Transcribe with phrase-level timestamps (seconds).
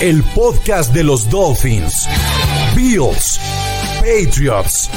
[0.00, 2.08] el podcast de los Dolphins,
[2.74, 3.40] Bills,
[4.00, 4.90] Patriots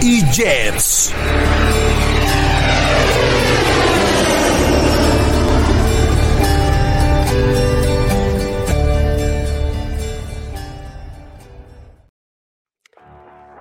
[0.00, 1.12] y Jets.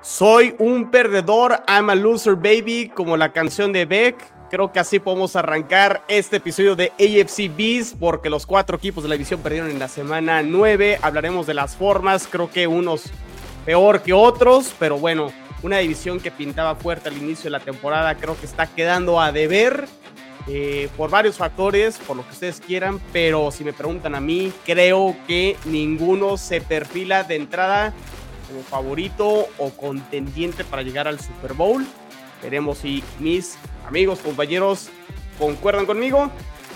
[0.02, 4.38] Soy un perdedor, I'm a loser baby, como la canción de Beck.
[4.49, 9.09] Creo que así podemos arrancar este episodio de AFC Beast porque los cuatro equipos de
[9.09, 10.98] la división perdieron en la semana 9.
[11.03, 13.04] Hablaremos de las formas, creo que unos
[13.63, 18.15] peor que otros, pero bueno, una división que pintaba fuerte al inicio de la temporada
[18.15, 19.85] creo que está quedando a deber
[20.48, 24.52] eh, por varios factores, por lo que ustedes quieran, pero si me preguntan a mí,
[24.65, 27.93] creo que ninguno se perfila de entrada
[28.48, 31.85] como favorito o contendiente para llegar al Super Bowl.
[32.41, 33.59] Veremos si mis
[33.90, 34.90] amigos, compañeros
[35.37, 36.32] concuerdan conmigo.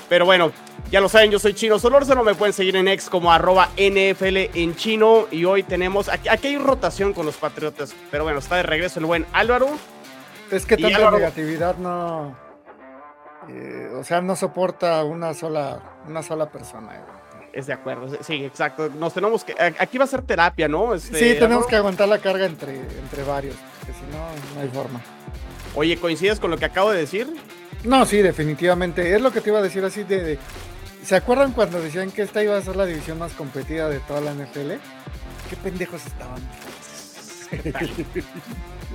[0.10, 0.52] Pero bueno,
[0.92, 4.38] ya lo saben, yo soy Chino Solórzano, me pueden seguir en X como arroba NFL
[4.54, 5.28] en chino.
[5.32, 9.06] Y hoy tenemos, aquí, hay rotación con los Patriotas, pero bueno, está de regreso el
[9.06, 9.70] buen Álvaro.
[10.52, 12.36] Es que tanta negatividad no,
[13.50, 16.96] eh, o sea, no soporta una sola, una sola persona.
[16.96, 17.24] Eh.
[17.54, 18.90] Es de acuerdo, sí, exacto.
[18.90, 20.96] Nos tenemos que, aquí va a ser terapia, ¿no?
[20.96, 24.70] Este, sí, tenemos que aguantar la carga entre, entre varios, porque si no, no hay
[24.70, 25.00] forma.
[25.76, 27.28] Oye, ¿coincides con lo que acabo de decir?
[27.84, 29.14] No, sí, definitivamente.
[29.14, 30.38] Es lo que te iba a decir así de,
[31.04, 34.22] ¿Se acuerdan cuando decían que esta iba a ser la división más competida de toda
[34.22, 34.72] la NFL?
[35.50, 36.42] Qué pendejos estaban.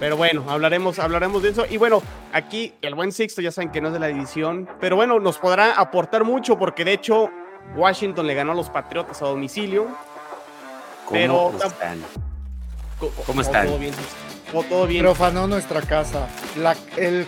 [0.00, 1.66] Pero bueno, hablaremos, hablaremos de eso.
[1.68, 2.02] Y bueno,
[2.32, 4.66] aquí el buen Sixto ya saben que no es de la división.
[4.80, 7.30] Pero bueno, nos podrá aportar mucho porque de hecho
[7.76, 9.88] Washington le ganó a los Patriotas a domicilio.
[11.04, 12.02] ¿Cómo pero, están?
[13.26, 13.66] ¿Cómo, están?
[13.66, 13.92] Todo bien,
[14.52, 15.02] todo bien.
[15.02, 16.28] Profanó nuestra casa.
[16.56, 16.76] La,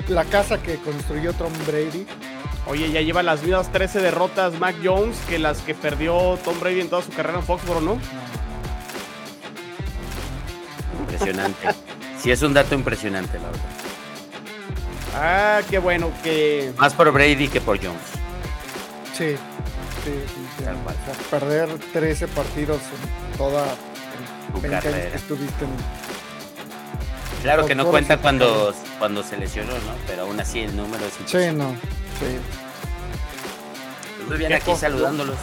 [0.08, 2.06] la casa que construyó Tom Brady.
[2.66, 6.80] Oye, ya lleva las mismas 13 derrotas Mac Jones que las que perdió Tom Brady
[6.80, 7.98] en toda su carrera en Foxborough, ¿no?
[11.00, 11.68] Impresionante.
[12.22, 13.60] sí, es un dato impresionante, la verdad.
[15.14, 16.72] Ah, qué bueno que.
[16.78, 18.00] Más por Brady que por Jones.
[19.16, 19.36] Sí,
[20.04, 20.12] sí,
[20.58, 20.64] sí.
[21.30, 23.64] perder 13 partidos en toda.
[24.54, 25.70] En 20 años que estuviste en
[27.42, 29.94] Claro que no cuenta cuando, cuando se lesionó, ¿no?
[30.06, 31.70] Pero aún así el número es Sí, no.
[32.18, 32.38] Sí.
[34.28, 35.36] Muy bien aquí saludándolos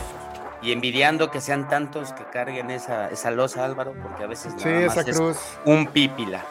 [0.62, 4.70] y envidiando que sean tantos que carguen esa, esa losa, Álvaro, porque a veces sí,
[4.70, 5.38] esa cruz.
[5.66, 6.44] un pípila.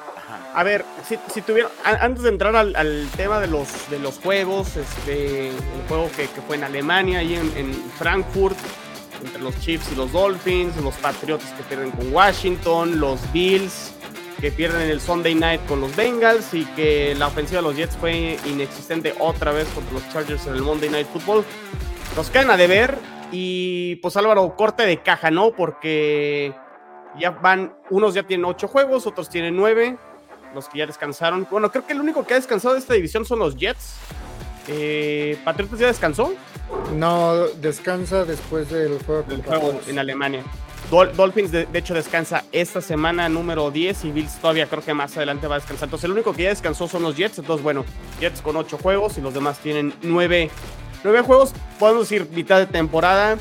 [0.54, 4.76] A ver, si, si tuvieron, antes de entrar al, tema de los, de los juegos,
[4.76, 5.54] este, el
[5.88, 8.56] juego que, fue en Alemania, y en, en Frankfurt,
[9.22, 13.92] entre los Chiefs y los Dolphins, los Patriotas que pierden con Washington, los Bills,
[14.40, 17.96] que pierden el Sunday Night con los Bengals y que la ofensiva de los Jets
[17.96, 21.44] fue inexistente otra vez contra los Chargers en el Monday Night Football.
[22.16, 22.98] Nos quedan a deber
[23.32, 25.52] y pues Álvaro, corte de caja, ¿no?
[25.52, 26.54] Porque
[27.18, 29.96] ya van, unos ya tienen ocho juegos, otros tienen nueve,
[30.54, 31.46] los que ya descansaron.
[31.50, 33.96] Bueno, creo que el único que ha descansado de esta división son los Jets.
[34.68, 36.34] Eh, ¿Patriotas ya descansó?
[36.94, 40.42] No, descansa después del juego, del juego en Alemania.
[40.90, 45.48] Dolphins, de, hecho, descansa esta semana número 10 y Bills todavía creo que más adelante
[45.48, 45.86] va a descansar.
[45.86, 47.38] Entonces, el único que ya descansó son los Jets.
[47.38, 47.84] Entonces, bueno,
[48.20, 50.50] Jets con 8 juegos y los demás tienen 9,
[51.24, 51.52] juegos.
[51.78, 53.36] Podemos decir mitad de temporada.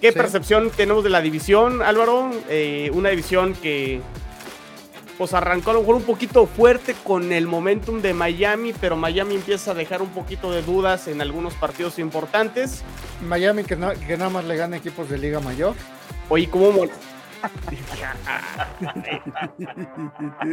[0.00, 2.30] ¿Qué percepción tenemos de la división, Álvaro?
[2.48, 4.00] Eh, una división que
[5.16, 9.36] pues arrancó a lo mejor un poquito fuerte con el momentum de Miami, pero Miami
[9.36, 12.82] empieza a dejar un poquito de dudas en algunos partidos importantes.
[13.28, 15.74] Miami que, que nada más le gana equipos de Liga Mayor.
[16.28, 16.72] Oye, ¿cómo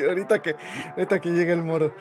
[0.10, 0.56] ahorita que
[0.96, 1.94] ahorita que llegue el moro.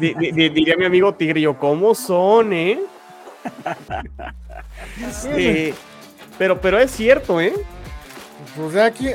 [0.00, 2.80] diría mi amigo Tigrillo, ¿cómo son, eh?
[6.36, 7.54] Pero, pero es cierto, ¿eh?
[8.56, 9.08] Pues aquí,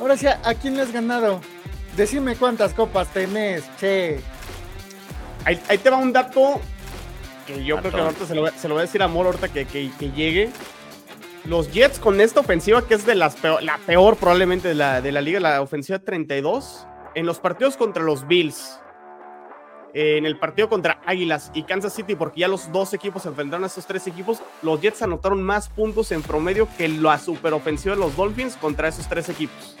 [0.00, 1.40] ahora sí, ¿a quién le has ganado?
[1.96, 4.20] Decime cuántas copas tenés, che.
[5.44, 6.60] Ahí, te va un dato
[7.46, 8.42] que yo creo que ahorita se lo,
[8.74, 10.50] voy a decir a Moro ahorita que, que, llegue.
[11.48, 15.12] Los Jets con esta ofensiva, que es de las la peor probablemente de la, de
[15.12, 18.78] la liga, la ofensiva 32, en los partidos contra los Bills,
[19.94, 23.64] en el partido contra Águilas y Kansas City, porque ya los dos equipos se enfrentaron
[23.64, 28.00] a estos tres equipos, los Jets anotaron más puntos en promedio que la superofensiva de
[28.02, 29.74] los Dolphins contra esos tres equipos.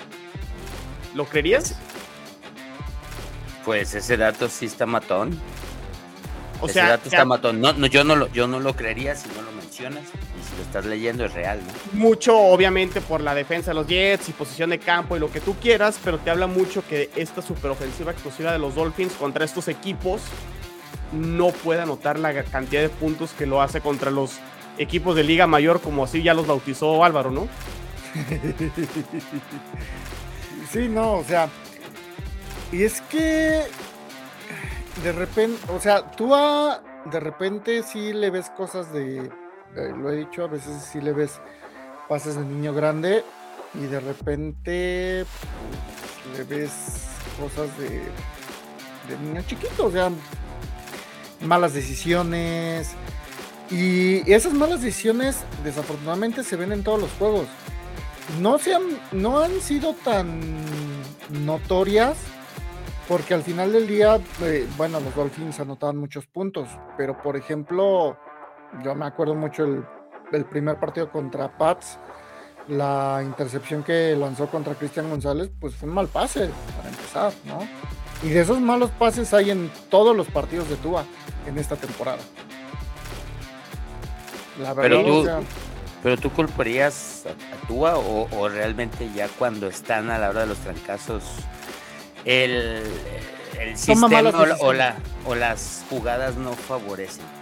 [1.14, 1.78] ¿Lo creerías?
[3.66, 5.38] Pues ese dato sí está matón.
[6.62, 7.60] O ese sea, dato está matón.
[7.60, 10.04] No, no, yo, no lo, yo no lo creería si no lo mencionas
[10.58, 11.98] lo estás leyendo es real, ¿no?
[11.98, 15.40] Mucho, obviamente, por la defensa de los Jets y posición de campo y lo que
[15.40, 19.68] tú quieras, pero te habla mucho que esta superofensiva exclusiva de los Dolphins contra estos
[19.68, 20.20] equipos
[21.12, 24.38] no puede anotar la cantidad de puntos que lo hace contra los
[24.76, 27.48] equipos de Liga Mayor, como así ya los bautizó Álvaro, ¿no?
[30.72, 31.48] sí, no, o sea,
[32.72, 33.62] y es que
[35.02, 39.30] de repente, o sea, tú a, de repente sí le ves cosas de,
[39.76, 41.40] eh, lo he dicho, a veces sí le ves
[42.08, 43.24] pases de niño grande
[43.74, 45.26] y de repente
[46.24, 46.72] pues, le ves
[47.38, 47.88] cosas de,
[49.08, 50.10] de niño chiquito, o sea,
[51.40, 52.90] malas decisiones.
[53.70, 57.46] Y esas malas decisiones desafortunadamente se ven en todos los juegos.
[58.40, 58.82] No, se han,
[59.12, 60.40] no han sido tan
[61.44, 62.16] notorias
[63.08, 66.68] porque al final del día, eh, bueno, los Dolphins anotaban muchos puntos,
[66.98, 68.18] pero por ejemplo,
[68.82, 71.98] yo me acuerdo mucho el, primer partido contra Pats,
[72.68, 77.60] la intercepción que lanzó contra Cristian González, pues fue un mal pase para empezar, ¿no?
[78.22, 81.04] Y de esos malos pases hay en todos los partidos de Tua
[81.46, 82.18] en esta temporada.
[84.60, 85.46] La verdad, pero tú,
[86.02, 90.46] pero tú culparías a, Tua o, o, realmente ya cuando están a la hora de
[90.46, 91.22] los trancazos
[92.24, 92.82] el,
[93.74, 94.08] sistema
[94.60, 97.37] o, o las jugadas no favorecen.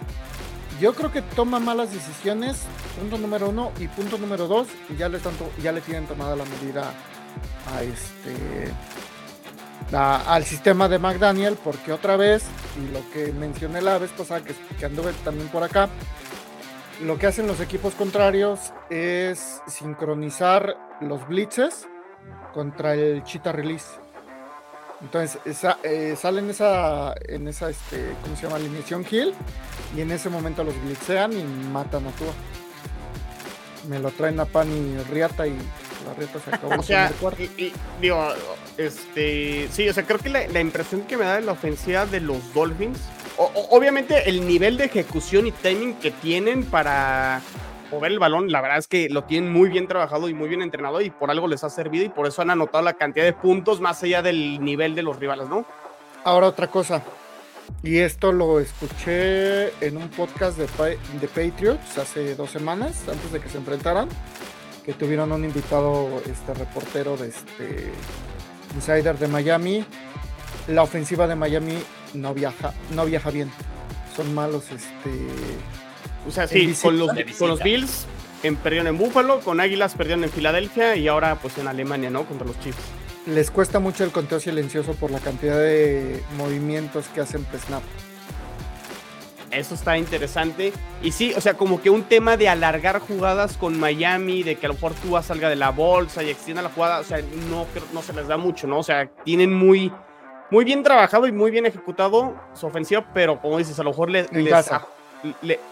[0.79, 2.63] Yo creo que toma malas decisiones,
[2.99, 6.45] punto número uno, y punto número dos, ya le, tanto, ya le tienen tomada la
[6.45, 6.93] medida
[7.73, 8.73] a este
[9.91, 12.43] al sistema de McDaniel, porque otra vez,
[12.77, 15.87] y lo que mencioné la vez pasada que, que anduve también por acá,
[17.01, 21.87] lo que hacen los equipos contrarios es sincronizar los blitzes
[22.53, 23.87] contra el cheetah release.
[25.01, 28.55] Entonces esa, eh, sale en esa, en esa este, ¿cómo se llama?
[28.55, 29.33] Alineación kill
[29.95, 32.33] y en ese momento los glitzean y matan a Tua.
[33.87, 35.55] Me lo traen a Pan y Riata y
[36.05, 36.75] la Riata se acabó.
[36.79, 37.11] o sea,
[37.57, 37.71] y,
[38.01, 38.27] digo,
[38.77, 42.19] este, sí, o sea, creo que la, impresión que me da de la ofensiva de
[42.19, 42.99] los Dolphins,
[43.37, 47.41] obviamente el nivel de ejecución y timing que tienen para
[47.91, 50.61] mover el balón, la verdad es que lo tienen muy bien trabajado y muy bien
[50.61, 53.33] entrenado y por algo les ha servido y por eso han anotado la cantidad de
[53.33, 55.65] puntos más allá del nivel de los rivales, ¿no?
[56.23, 57.03] Ahora otra cosa,
[57.83, 63.39] y esto lo escuché en un podcast de, de Patriots hace dos semanas, antes de
[63.39, 64.09] que se enfrentaran,
[64.85, 67.91] que tuvieron un invitado, este reportero de este
[68.75, 69.85] Insider de Miami.
[70.67, 71.77] La ofensiva de Miami
[72.13, 73.51] no viaja, no viaja bien.
[74.15, 75.11] Son malos, este
[76.27, 78.05] o sea, sí, con los, con los Bills
[78.43, 82.25] en, perdieron en Buffalo, con Águilas perdieron en Filadelfia y ahora pues en Alemania, ¿no?
[82.25, 82.77] Contra los Chiefs.
[83.25, 87.83] Les cuesta mucho el conteo silencioso por la cantidad de movimientos que hacen snap.
[89.51, 90.73] Eso está interesante.
[91.01, 94.65] Y sí, o sea, como que un tema de alargar jugadas con Miami, de que
[94.65, 97.19] a lo mejor tú salga de la bolsa y extienda la jugada, o sea,
[97.49, 98.79] no, no se les da mucho, ¿no?
[98.79, 99.91] O sea, tienen muy,
[100.51, 104.09] muy bien trabajado y muy bien ejecutado su ofensiva, pero como dices, a lo mejor
[104.09, 104.69] les, les,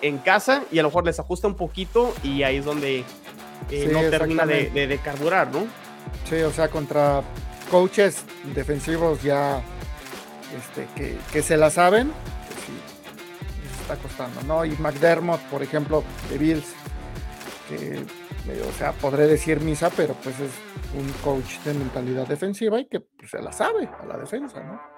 [0.01, 3.03] en casa y a lo mejor les ajusta un poquito y ahí es donde
[3.69, 5.68] eh, no termina de, carburar, ¿no?
[6.30, 7.23] Sí, o sea, contra
[7.69, 8.23] coaches
[8.54, 9.61] defensivos ya
[10.56, 12.11] este, que, se la saben,
[12.47, 12.73] pues sí,
[13.64, 14.66] les está costando, ¿no?
[14.66, 16.73] Y McDermott, por ejemplo, de Bills,
[17.69, 18.04] que,
[18.61, 20.52] o sea, podré decir misa, pero pues es
[20.97, 24.94] un coach de mentalidad defensiva y que pues, se la sabe a la defensa, ¿no?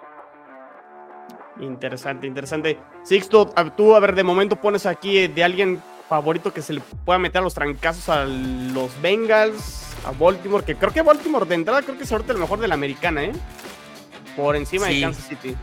[1.60, 2.78] Interesante, interesante.
[3.04, 7.20] Sixto, tú, a ver, de momento pones aquí de alguien favorito que se le pueda
[7.20, 11.82] meter a los trancazos a los Bengals, a Baltimore, que creo que Baltimore de entrada
[11.82, 13.34] creo que es ahorita el mejor de la americana, ¿eh?
[14.36, 15.56] Por encima de Kansas City.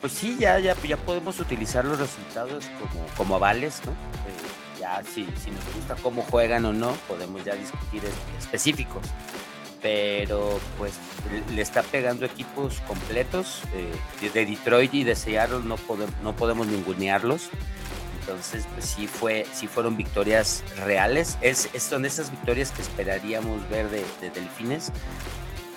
[0.00, 3.92] Pues sí, ya, ya, ya podemos utilizar los resultados como, como avales, ¿no?
[3.92, 8.02] Eh, ya si, si nos gusta cómo juegan o no, podemos ya discutir
[8.38, 9.02] específicos
[9.82, 10.94] pero pues
[11.54, 13.62] le está pegando equipos completos.
[13.74, 17.50] Eh, de Detroit y de Seattle no, podemos, no podemos ningunearlos.
[18.20, 21.36] Entonces, pues sí, fue, sí fueron victorias reales.
[21.40, 24.92] Es, son esas victorias que esperaríamos ver de, Delfines.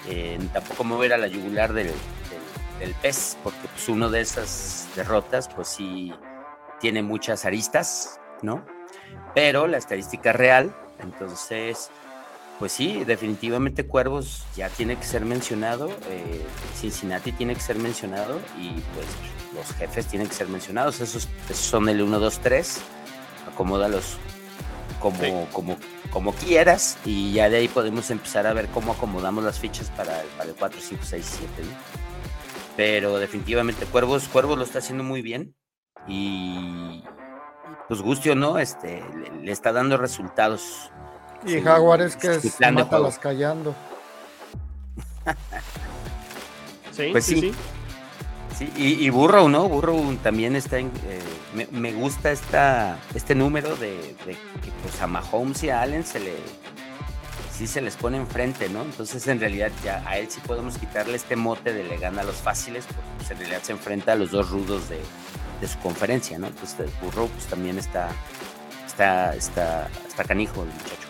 [0.08, 1.92] Eh, tampoco mover a la yugular del,
[2.80, 6.14] del, pez, porque pues uno de esas derrotas, pues sí
[6.80, 8.64] tiene muchas aristas, ¿no?
[9.34, 11.90] Pero la estadística real, entonces
[12.60, 16.42] pues sí, definitivamente Cuervos ya tiene que ser mencionado, eh,
[16.80, 19.08] Cincinnati tiene que ser mencionado y pues
[19.56, 21.02] los jefes tienen que ser mencionados.
[21.02, 22.82] Esos, son el 1, 2, 3.
[23.52, 24.18] Acomódalos
[25.00, 25.78] como, como,
[26.12, 30.22] como quieras y ya de ahí podemos empezar a ver cómo acomodamos las fichas para,
[30.22, 31.52] el 4, 5, 6, 7.
[32.76, 35.56] Pero definitivamente Cuervos, Cuervos lo está haciendo muy bien
[36.08, 37.04] y
[37.88, 38.60] pues Gustio, ¿no?
[38.60, 39.04] Este,
[39.42, 40.92] le, está dando resultados.
[41.46, 43.76] Y Jaguares que es las callando.
[46.92, 47.52] sí, pues sí, sí.
[48.58, 49.68] Sí, y, Burrow, ¿no?
[49.68, 50.88] Burrow también está en.
[51.08, 56.22] Eh, me, gusta esta, este número de, que pues a Mahomes y a Allen se
[56.22, 56.36] le.
[57.52, 58.82] Sí se les pone enfrente, ¿no?
[58.82, 62.26] Entonces, en realidad, ya a él sí podemos quitarle este mote de le gana a
[62.26, 65.00] los fáciles, porque pues, en realidad se enfrenta a los dos rudos de,
[65.68, 66.48] su conferencia, ¿no?
[66.48, 68.10] Entonces, Burrow, pues también está.
[68.86, 71.05] Está, está, está canijo el muchacho.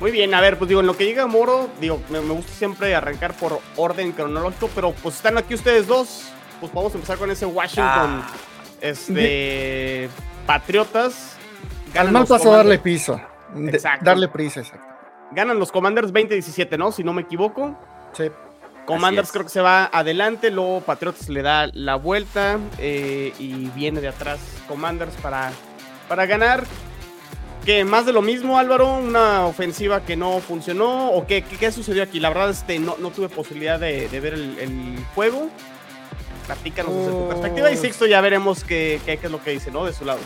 [0.00, 2.94] Muy bien, a ver, pues digo, en lo que llega Moro, digo, me, gusta siempre
[2.94, 6.24] arrancar por orden cronológico, pero pues están aquí ustedes dos,
[6.60, 8.32] pues vamos a empezar con ese Washington, ah.
[8.80, 10.08] este,
[10.46, 11.36] Patriotas.
[11.96, 13.20] Al mal paso darle piso,
[13.56, 14.04] exacto.
[14.04, 14.86] darle prisa, exacto.
[15.30, 16.92] Ganan los Commanders 20-17, ¿no?
[16.92, 17.78] Si no me equivoco.
[18.12, 18.30] Sí.
[18.84, 24.00] Commanders creo que se va adelante, luego Patriotas le da la vuelta eh, y viene
[24.00, 25.52] de atrás Commanders para,
[26.08, 26.64] para ganar.
[27.64, 27.82] ¿Qué?
[27.84, 28.98] ¿Más de lo mismo, Álvaro?
[28.98, 31.10] ¿Una ofensiva que no funcionó?
[31.10, 32.20] ¿O qué, qué, sucedió aquí?
[32.20, 35.48] La verdad, este, no, no tuve posibilidad de, ver el, juego.
[36.46, 37.70] Platícanos desde tu perspectiva.
[37.70, 39.86] Y Sixto ya veremos qué, qué, es lo que dice, ¿no?
[39.86, 40.20] De su lado.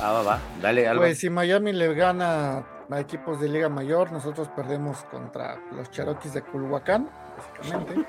[0.00, 0.40] Va, va, va.
[0.62, 1.08] Dale, Álvaro.
[1.08, 6.32] Pues si Miami le gana a equipos de Liga Mayor, nosotros perdemos contra los Cherokees
[6.32, 8.06] de Culhuacán, básicamente.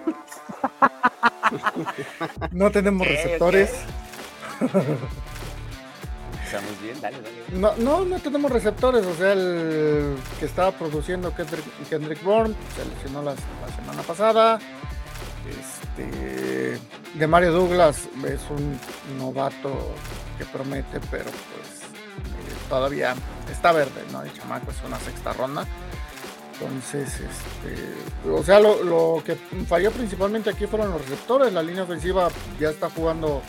[2.51, 3.73] no tenemos receptores.
[7.53, 13.22] No, no, tenemos receptores, o sea, el que estaba produciendo Kendrick, Kendrick Bourne se lesionó
[13.22, 14.60] la, semana pasada.
[15.50, 16.79] Este,
[17.15, 18.79] de Mario Douglas es un
[19.17, 19.93] novato
[20.38, 23.13] que promete, pero pues eh, todavía
[23.51, 24.24] está verde, ¿no?
[24.24, 25.65] El chamaco es una sexta ronda.
[26.53, 29.36] Entonces, este, o sea, lo, lo, que
[29.67, 31.51] falló principalmente aquí fueron los receptores.
[31.51, 32.29] La línea ofensiva
[32.60, 33.41] ya está jugando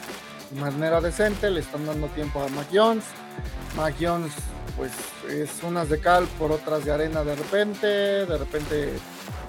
[0.54, 4.32] manera decente, le están dando tiempo a Mac Jones.
[4.76, 4.92] Pues
[5.30, 8.88] es unas de cal por otras de arena de repente, de repente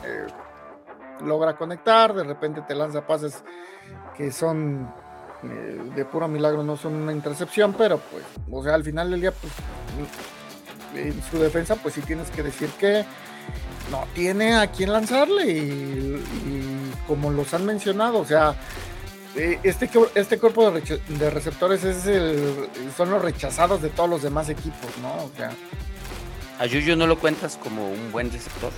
[0.04, 0.28] eh,
[1.22, 3.44] logra conectar, de repente te lanza pases
[4.16, 4.94] que son
[5.44, 9.22] eh, de puro milagro, no son una intercepción, pero pues, o sea, al final del
[9.22, 9.54] día, pues
[10.96, 13.06] en su defensa, pues sí tienes que decir que
[13.92, 18.56] no tiene a quién lanzarle y, como los han mencionado, o sea,
[19.36, 24.90] este, este cuerpo de, receptores es el, son los rechazados de todos los demás equipos,
[25.02, 25.14] ¿no?
[25.26, 25.52] O sea,
[26.60, 28.72] ¿A Yuyu no lo cuentas como un buen receptor?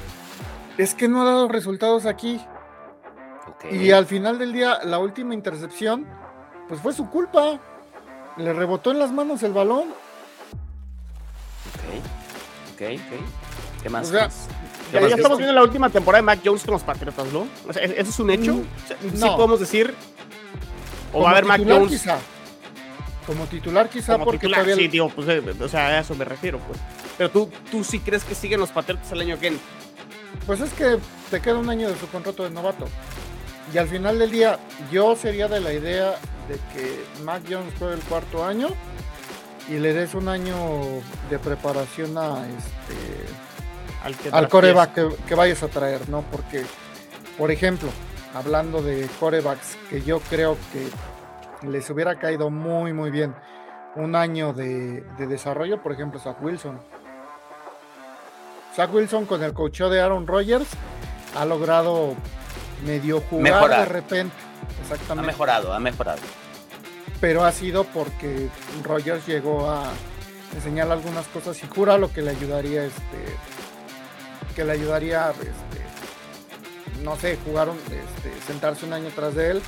[0.77, 2.41] Es que no ha dado resultados aquí.
[3.71, 6.07] Y al final del día, la última intercepción,
[6.67, 7.59] pues fue su culpa.
[8.37, 9.89] Le rebotó en las manos el balón.
[11.73, 12.03] Ok,
[12.73, 13.83] ok, ok.
[13.83, 14.11] ¿Qué más?
[14.11, 14.27] ya,
[14.99, 17.47] estamos viendo la última temporada de Mac Jones con los Patriotas, ¿no?
[17.67, 18.55] O sea, ¿Eso es un hecho?
[18.55, 19.93] Mm, sí podemos decir
[21.13, 21.89] o va a haber Mac Jones.
[21.89, 22.17] Quizá.
[23.25, 26.23] Como titular, quizá, Como porque titular, Sí, tío, pues, eh, o sea, a eso me
[26.23, 26.79] refiero, pues.
[27.17, 29.57] Pero tú, tú sí crees que siguen los Patriotas el año que viene.
[30.45, 30.97] Pues es que
[31.29, 32.87] te queda un año de su contrato de novato.
[33.73, 34.59] Y al final del día,
[34.91, 36.15] yo sería de la idea
[36.47, 38.69] de que Mac Jones juegue el cuarto año
[39.69, 40.55] y le des un año
[41.29, 46.21] de preparación a este al, coreback que, que, vayas a traer, ¿no?
[46.31, 46.63] Porque,
[47.37, 47.89] por ejemplo,
[48.33, 53.35] hablando de corebacks que yo creo que les hubiera caído muy, muy bien
[53.95, 56.79] un año de, desarrollo, por ejemplo, Zach Wilson.
[58.75, 60.67] Zach Wilson con el cocheo de Aaron Rodgers
[61.35, 62.13] ha logrado
[62.85, 64.35] medio jugar de repente.
[64.81, 65.29] Exactamente.
[65.29, 66.21] Ha mejorado, ha mejorado.
[67.19, 68.49] Pero ha sido porque
[68.83, 69.85] Rodgers llegó a
[70.53, 73.17] enseñar algunas cosas y jura lo que le ayudaría este
[74.55, 75.86] que le ayudaría este,
[77.03, 79.61] no sé, jugaron, este, sentarse un año tras de él,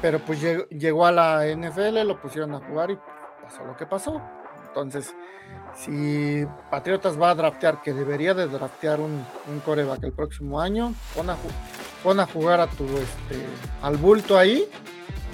[0.00, 0.40] pero pues
[0.70, 2.98] llegó, a la NFL, lo pusieron a jugar y
[3.42, 4.20] pasó lo que pasó.
[4.68, 5.14] Entonces,
[5.76, 10.94] si Patriotas va a draftear, que debería de draftear un, un coreback el próximo año,
[11.14, 11.36] pon a,
[12.02, 13.44] pon a jugar a tu, este,
[13.82, 14.68] al bulto ahí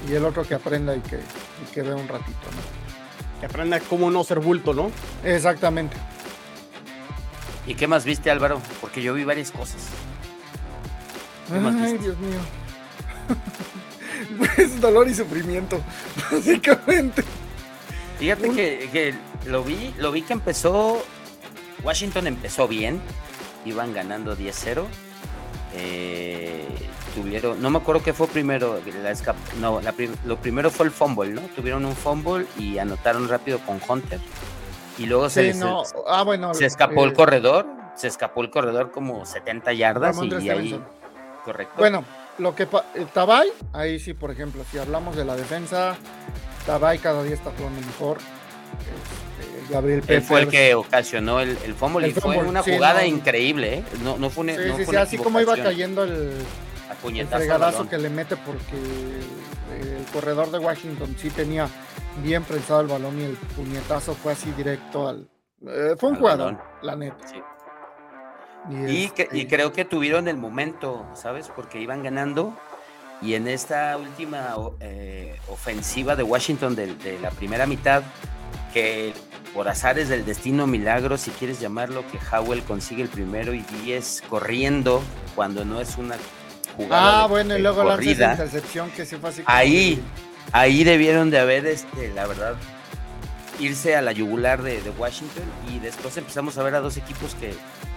[0.08, 3.40] y el otro que aprenda y que, y que vea un ratito, ¿no?
[3.40, 4.90] Que aprenda cómo no ser bulto, ¿no?
[5.24, 5.96] Exactamente.
[7.66, 8.60] ¿Y qué más viste, Álvaro?
[8.80, 9.88] Porque yo vi varias cosas.
[11.50, 12.38] Ay, Dios mío.
[14.56, 15.80] es dolor y sufrimiento,
[16.32, 17.24] básicamente.
[18.18, 19.14] Fíjate que,
[19.46, 21.02] lo vi, lo vi que empezó
[21.82, 23.00] Washington empezó bien,
[23.64, 24.84] iban ganando 10-0.
[25.76, 26.64] Eh,
[27.14, 28.80] tuvieron, no me acuerdo qué fue primero,
[29.60, 29.80] no,
[30.24, 31.42] lo primero fue el fumble, ¿no?
[31.54, 34.20] Tuvieron un fumble y anotaron rápido con Hunter.
[34.96, 35.52] Y luego se,
[36.06, 40.48] ah, bueno, se escapó el eh, corredor, se escapó el corredor como 70 yardas y,
[40.48, 40.80] ahí,
[41.44, 41.74] correcto.
[41.78, 42.04] Bueno,
[42.38, 45.96] lo que eh, Tabay, ahí sí, por ejemplo, si hablamos de la defensa,
[46.66, 48.18] Tabay cada día está jugando mejor.
[48.78, 53.78] Este, Gabriel Él fue el que ocasionó el, el fumble y fue una jugada increíble,
[53.78, 53.84] ¿eh?
[54.02, 56.34] No, no fue, sí, sí, sí, así como iba cayendo el,
[57.04, 58.76] el fregadazo que le mete porque
[59.80, 61.68] el corredor de Washington sí tenía
[62.22, 65.28] bien prensado el balón y el puñetazo fue así directo al...
[65.66, 67.26] Eh, fue un jugador, la neta.
[67.26, 67.36] Sí.
[68.70, 71.48] Y, este creo que tuvieron el momento, ¿sabes?
[71.54, 72.56] Porque iban ganando
[73.24, 78.02] y en esta última eh, ofensiva de Washington de, la primera mitad,
[78.72, 79.14] que
[79.54, 84.24] por azares del destino milagro, si quieres llamarlo, que Howell consigue el primero y 10
[84.28, 85.02] corriendo
[85.34, 86.16] cuando no es una
[86.76, 87.22] jugada.
[87.22, 89.42] Ah, bueno, y luego la intercepción que se fue así.
[89.46, 90.02] Ahí,
[90.52, 92.56] ahí debieron de haber, este, la verdad,
[93.58, 97.54] irse a la yugular de, Washington y después empezamos a ver a dos equipos que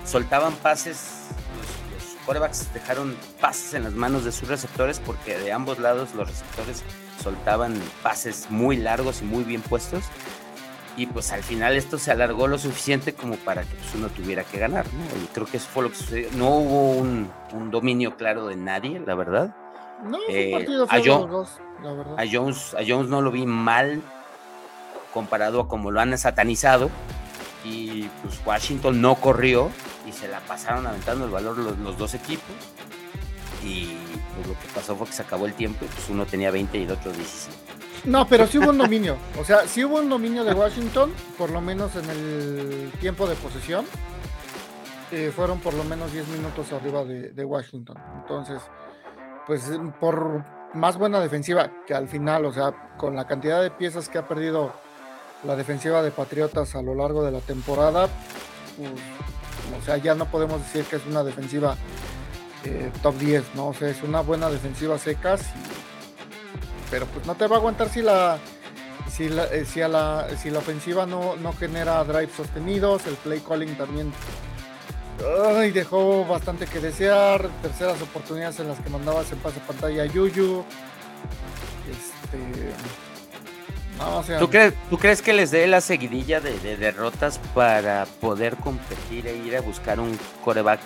[0.07, 5.51] soltaban pases, los, los quarterbacks dejaron pases en las manos de sus receptores porque de
[5.51, 6.83] ambos lados los receptores
[7.21, 10.03] soltaban pases muy largos y muy bien puestos
[10.97, 14.43] y pues al final esto se alargó lo suficiente como para que pues, uno tuviera
[14.43, 15.23] que ganar, ¿no?
[15.23, 16.29] Y creo que eso fue lo que sucedió.
[16.35, 17.29] No hubo un,
[17.69, 19.55] dominio claro de nadie, la verdad.
[20.03, 22.19] No, eh, partido a, dos, la verdad.
[22.19, 24.01] a Jones, a Jones no lo vi mal
[25.13, 26.89] comparado a como lo han satanizado.
[27.63, 29.69] Y pues Washington no corrió
[30.07, 32.55] y se la pasaron aventando el valor los, dos equipos.
[33.63, 33.97] Y
[34.35, 36.77] pues, lo que pasó fue que se acabó el tiempo y pues uno tenía 20
[36.77, 37.55] y el otro 17.
[38.05, 39.17] No, pero sí hubo un dominio.
[39.39, 43.35] O sea, sí hubo un dominio de Washington, por lo menos en el tiempo de
[43.35, 43.85] posesión.
[45.11, 47.97] Eh, fueron por lo menos 10 minutos arriba de, Washington.
[48.21, 48.61] Entonces,
[49.45, 54.09] pues por más buena defensiva que al final, o sea, con la cantidad de piezas
[54.09, 54.73] que ha perdido
[55.43, 58.09] la defensiva de Patriotas a lo largo de la temporada,
[58.77, 58.91] pues,
[59.75, 61.75] o sea, ya no podemos decir que es una defensiva
[62.63, 63.67] eh, top 10, ¿no?
[63.67, 65.41] O sea, es una buena defensiva secas,
[66.89, 68.39] pero pues no te va a aguantar si la
[69.09, 73.39] si la, eh, si la, si la ofensiva no, no genera drives sostenidos, el play
[73.39, 74.11] calling también
[75.55, 80.05] ay, dejó bastante que desear, terceras oportunidades en las que mandabas en pase pantalla a
[80.05, 80.63] Yuyu.
[81.89, 82.37] Este,
[84.39, 89.35] ¿Tú, crees, ¿Tú, crees, que les dé la seguidilla de, derrotas para poder competir e
[89.35, 90.79] ir a buscar un coreback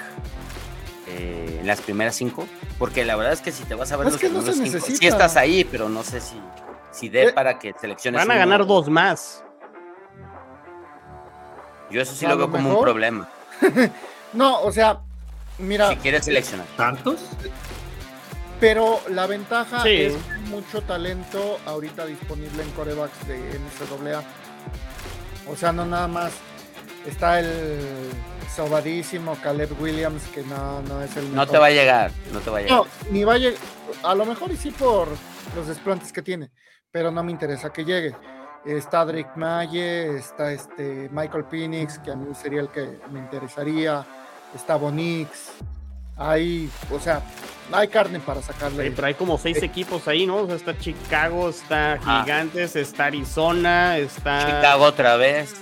[1.08, 2.47] eh, en las primeras cinco?
[2.78, 5.36] Porque la verdad es que si te vas a ver los primeros cinco, sí estás
[5.36, 6.39] ahí, pero no sé si,
[6.91, 8.19] si dé eh, para que selecciones.
[8.19, 9.43] Van a ganar dos más.
[11.89, 13.30] Yo eso sí lo veo como un problema.
[14.34, 15.02] no, o sea,
[15.58, 15.89] mira.
[15.89, 16.65] Si quieres seleccionar.
[16.78, 17.19] ¿Tantos?
[18.62, 24.24] Pero la ventaja es que hay mucho talento ahorita disponible en corebacks de NCAA.
[25.50, 26.32] O sea, no nada más
[27.08, 27.80] está el
[28.56, 31.34] sobadísimo Caleb Williams, que no, no es el.
[31.34, 32.78] No te va a llegar, no te va a llegar.
[32.78, 33.60] No, ni va a llegar.
[34.04, 35.08] A lo mejor y sí por
[35.56, 36.52] los desplantes que tiene,
[36.91, 38.15] pero no me interesa que llegue.
[38.63, 44.06] Está Drake Maye, está este Michael Phoenix, que a mí sería el que me interesaría.
[44.54, 45.54] Está Bonix,
[46.17, 47.21] hay, o sea,
[47.71, 48.91] hay carne para sacarle.
[48.91, 50.38] pero hay como seis equipos ahí, ¿no?
[50.38, 54.45] O sea, está Chicago, está Gigantes, está Arizona, está.
[54.45, 55.56] Chicago otra vez.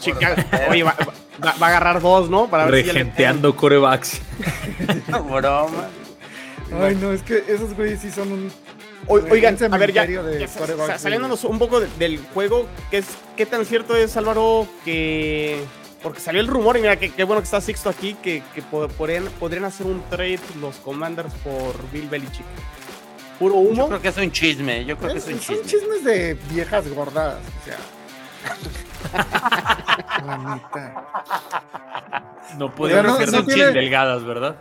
[0.00, 0.34] Chicago.
[0.70, 0.94] Oye, va,
[1.42, 2.48] a agarrar dos, ¿no?
[2.48, 4.20] Para ver Regenteando corebacks.
[5.08, 5.88] Broma.
[6.80, 8.52] Ay, no, es que esos güeyes sí son un.
[9.08, 10.06] oigan, a ver, ya,
[10.98, 13.06] saliéndonos un poco del juego, ¿qué, es,
[13.36, 15.64] ¿qué tan cierto es, Álvaro, que
[16.02, 18.42] porque salió el rumor, y mira, qué bueno que está Sixto aquí, que,
[18.96, 22.46] podrían, podrían hacer un trade los Commanders por Bill Belichick.
[23.38, 23.74] Puro humo.
[23.74, 25.56] Yo creo que es un chisme, yo creo que es un chisme.
[25.56, 27.78] Son chismes de viejas gordadas, o sea.
[30.26, 30.92] La mitad.
[32.58, 34.56] No pueden ser no, delgadas, ¿verdad?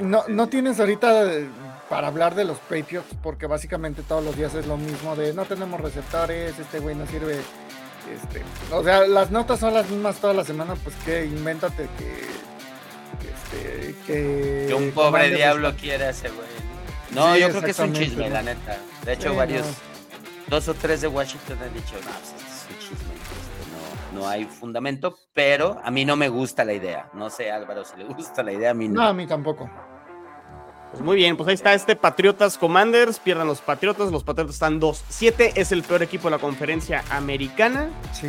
[0.00, 1.30] No, no tienes ahorita
[1.88, 5.44] para hablar de los Patriots, porque básicamente todos los días es lo mismo de no
[5.44, 7.40] tenemos receptores, este güey no sirve
[8.14, 12.24] este, o sea, las notas son las mismas toda la semana, pues que invéntate que,
[13.28, 16.48] este, que, un pobre diablo quiere ese güey.
[17.12, 18.78] No, yo creo que es un chisme, la neta.
[19.04, 19.66] De hecho, varios,
[20.48, 24.20] dos o tres de Washington han dicho, no, pues, este es un chisme, este, no,
[24.20, 27.10] no hay fundamento, pero a mí no me gusta la idea.
[27.14, 29.02] No sé, Álvaro, si le gusta la idea, a mí no.
[29.02, 29.70] No, a mí tampoco.
[30.94, 33.18] Pues muy bien, pues ahí está este Patriotas Commanders.
[33.18, 34.12] Pierdan los Patriotas.
[34.12, 35.50] Los Patriotas están 2-7.
[35.56, 37.90] Es el peor equipo de la conferencia americana.
[38.12, 38.28] Sí.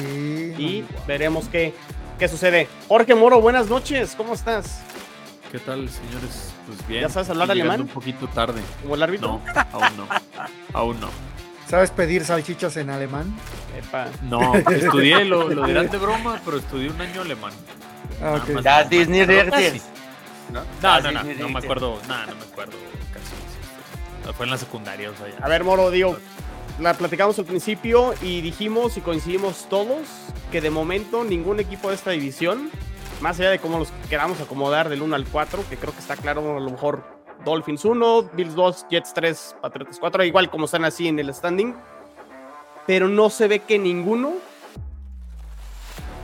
[0.58, 1.76] Y veremos qué,
[2.18, 2.68] qué sucede.
[2.88, 4.82] Jorge Moro, buenas noches, ¿cómo estás?
[5.52, 6.56] ¿Qué tal, señores?
[6.66, 7.02] Pues bien.
[7.04, 7.82] ¿Ya sabes hablar alemán?
[7.82, 8.64] Un poquito tarde.
[8.82, 9.28] ¿Como el árbitro?
[9.28, 10.08] No, aún no.
[10.74, 11.10] Aún no.
[11.70, 13.32] ¿Sabes pedir salchichas en alemán?
[13.78, 14.08] Epa.
[14.24, 17.54] No, estudié, lo, lo dirán de broma, pero estudié un año alemán.
[18.24, 18.62] Ah, ok.
[18.64, 19.82] Das casi.
[20.52, 20.62] ¿No?
[20.62, 22.78] No, Das no, no, no me acuerdo, nada, no me acuerdo
[24.36, 25.44] Fue en la secundaria, o sea, ya.
[25.44, 26.18] A ver, Moro, digo,
[26.80, 30.08] la platicamos al principio y dijimos y coincidimos todos
[30.52, 32.70] que de momento ningún equipo de esta división,
[33.22, 36.18] más allá de cómo los queramos acomodar del 1 al 4, que creo que está
[36.18, 37.04] claro, a lo mejor
[37.46, 41.76] Dolphins 1, Bills 2, Jets 3, Patriotas 4, igual como están así en el standing,
[42.86, 44.34] pero no se ve que ninguno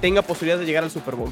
[0.01, 1.31] tenga posibilidades de llegar al Super Bowl,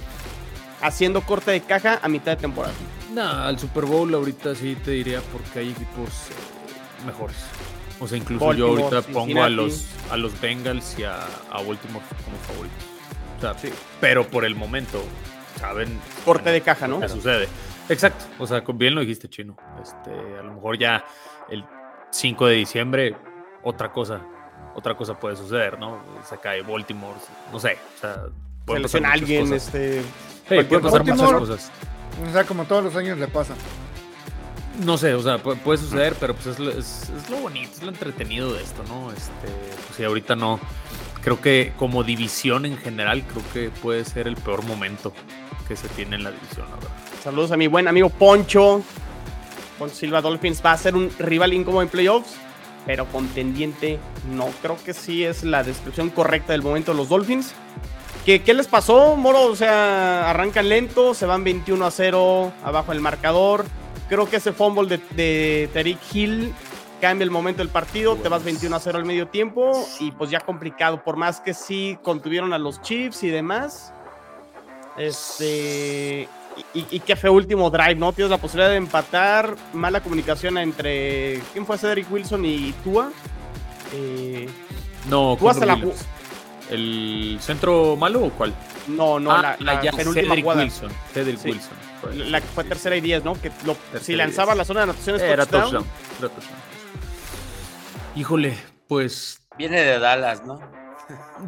[0.81, 2.73] haciendo corte de caja a mitad de temporada.
[3.13, 7.37] Nah, al Super Bowl ahorita sí te diría porque hay equipos eh, mejores.
[7.99, 11.15] O sea, incluso Baltimore, yo ahorita pongo a los, a los Bengals y a,
[11.51, 12.83] a Baltimore como favoritos.
[13.37, 13.55] O sea,
[13.99, 15.01] pero por el momento,
[15.59, 15.99] ¿saben?
[16.23, 16.99] Corte de caja, ¿no?
[16.99, 17.47] ¿Qué sucede?
[17.89, 18.25] Exacto.
[18.37, 19.57] O sea, bien lo dijiste, Chino.
[19.81, 21.03] Este, a lo mejor ya
[21.49, 21.65] el
[22.11, 23.15] 5 de diciembre,
[23.63, 24.21] otra cosa,
[24.75, 25.99] otra cosa puede suceder, ¿no?
[26.27, 27.19] Se cae Baltimore,
[27.51, 27.77] no sé.
[27.97, 28.25] O sea,
[28.67, 29.65] Se lesiona muchas alguien, cosas.
[29.67, 30.03] este...
[30.49, 31.71] Sí, pueden pasar muchas cosas.
[32.27, 33.53] O sea, como todos los años le pasa.
[34.83, 37.69] No sé, o sea, pu- puede suceder, pero pues es lo, es- es lo bonito,
[37.75, 39.11] es lo entretenido de esto, ¿no?
[39.11, 40.59] Este, pues sí, ahorita no.
[41.21, 45.11] Creo que como división en general, creo que puede ser el peor momento
[45.67, 46.91] que se tiene en la división, la verdad.
[47.23, 48.81] Saludos a mi buen amigo Poncho.
[49.77, 52.35] Poncho Silva Dolphins va a ser un rival incómodo en playoffs,
[52.85, 53.99] pero contendiente
[54.31, 54.47] no.
[54.61, 57.53] Creo que sí es la descripción correcta del momento de los Dolphins.
[58.29, 59.47] ¿Qué, qué les pasó, Moro?
[59.47, 63.65] O sea, arrancan lento, se van 21 a 0 abajo el marcador.
[64.07, 66.53] Creo que ese fumble de, de Tariq Hill
[67.01, 68.17] cambia el momento del partido.
[68.17, 71.03] Te vas 21 a 0 al medio tiempo y pues ya complicado.
[71.03, 73.93] Por más que sí contuvieron a los Chiefs y demás.
[74.95, 76.29] Este.
[76.75, 78.13] Y, y que fue último drive, ¿no?
[78.13, 79.55] Tienes la posibilidad de empatar.
[79.73, 81.41] Mala comunicación entre.
[81.51, 83.09] ¿Quién fue Cedric Wilson y Tua?
[83.91, 84.47] Eh,
[85.09, 85.81] No, Tua se la.
[86.69, 88.53] ¿El centro malo o cuál?
[88.87, 90.61] no, no, Ah, la, la ya, penúltima Cedric jugada.
[90.63, 90.91] Wilson.
[91.13, 91.49] Cedric Sí.
[91.49, 91.73] Wilson.
[92.01, 92.15] fue.
[92.15, 93.33] La que fue tercera y 10, ¿no?
[93.33, 95.85] Que lo- si lanzaba la zona de anotaciones Era touchdown, touchdown.
[96.19, 96.59] Era touchdown.
[98.15, 100.59] Híjole, pues Viene de Dallas, ¿no?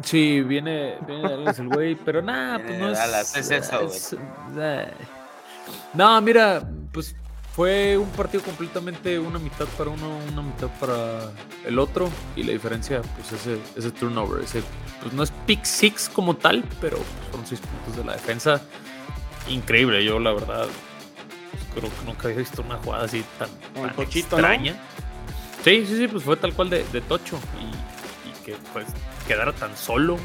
[0.02, 2.98] Sí, viene, viene de Dallas el güey, pero nada, pues de no es.
[2.98, 3.96] Dallas, es eso, güey.
[3.96, 4.16] es-
[4.58, 4.92] eh.
[5.94, 6.62] No, mira,
[7.54, 11.30] fue un partido completamente una mitad para uno, una mitad para
[11.66, 14.62] el otro, y la diferencia, pues ese, ese turnover, ese,
[15.02, 16.96] pues no es pick six como tal, pero
[17.30, 18.62] fueron seis puntos de la defensa.
[19.48, 20.66] Increíble, yo la verdad
[21.50, 24.76] pues, creo que nunca había visto una jugada así tan, tan extraña.
[25.62, 28.86] Sí, sí, sí, pues fue tal cual de, de Tocho y, y que pues
[29.28, 30.16] quedara tan solo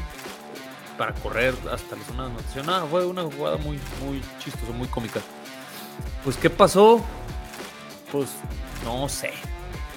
[0.96, 2.66] para correr hasta la zona de anotación.
[2.66, 5.20] Nada, fue una jugada muy, muy chistosa, muy cómica.
[6.24, 7.04] Pues, ¿qué pasó?
[8.12, 8.28] Pues,
[8.84, 9.32] no sé.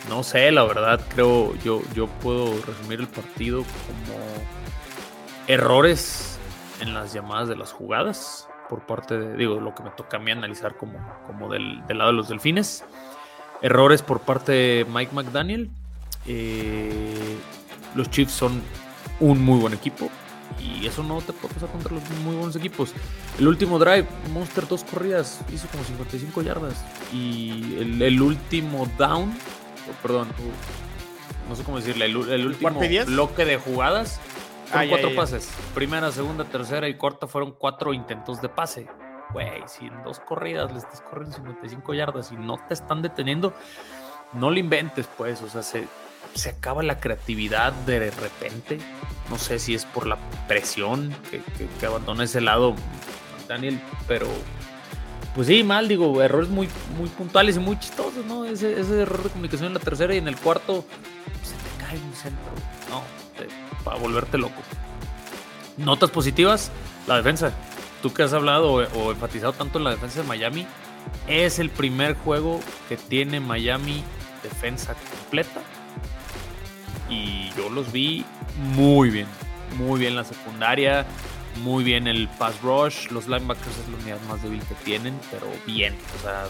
[0.10, 4.20] No sé, la verdad, creo, yo, yo puedo resumir el partido como
[5.48, 6.40] errores
[6.80, 10.20] en las llamadas de las jugadas por parte de, digo, lo que me toca a
[10.20, 12.86] mí analizar como, como del, lado de los delfines.
[13.62, 15.70] Errores por parte de Mike McDaniel.
[16.26, 17.38] Eh,
[17.94, 18.62] los Chiefs son
[19.20, 20.10] un muy buen equipo
[20.62, 22.94] y eso no te puede pasar contra los muy buenos equipos.
[23.40, 29.32] El último drive, Monster dos corridas, hizo como 55 yardas y el, el último down,
[29.32, 30.28] oh, perdón,
[31.50, 34.20] no sé cómo decirle, el, el último bloque de jugadas
[34.68, 35.16] fueron ya, cuatro ya.
[35.16, 35.52] pases.
[35.74, 38.88] Primera, segunda, tercera y cuarta fueron cuatro intentos de pase.
[39.34, 43.54] Güey, si en dos corridas le estás corriendo 55 yardas y no te están deteniendo,
[44.34, 45.42] no lo inventes, pues.
[45.42, 45.88] O sea, se,
[46.34, 48.80] se acaba la creatividad de repente.
[49.30, 50.18] No sé si es por la
[50.48, 51.42] presión que,
[51.80, 52.76] que, abandona ese lado
[53.48, 54.28] Daniel, pero
[55.36, 56.68] pues sí, mal, digo, errores muy,
[56.98, 58.44] muy puntuales y muy chistosos, ¿no?
[58.46, 60.84] Ese, ese error de comunicación en la tercera y en el cuarto
[61.44, 62.52] se te cae un centro,
[62.90, 63.04] ¿no?
[63.38, 63.48] Te-
[63.84, 64.62] para volverte loco.
[65.78, 66.72] Notas positivas,
[67.08, 67.54] la defensa.
[68.02, 70.68] Tú que has hablado o, o enfatizado tanto en la defensa de Miami,
[71.28, 74.04] es el primer juego que tiene Miami
[74.44, 75.62] defensa completa.
[77.12, 78.26] Y yo los vi
[78.76, 79.28] muy bien,
[79.78, 81.06] muy bien la secundaria,
[81.64, 83.10] muy bien el pass rush.
[83.12, 85.96] Los linebackers es la unidad más débil que tienen, pero bien.
[86.18, 86.46] O sea,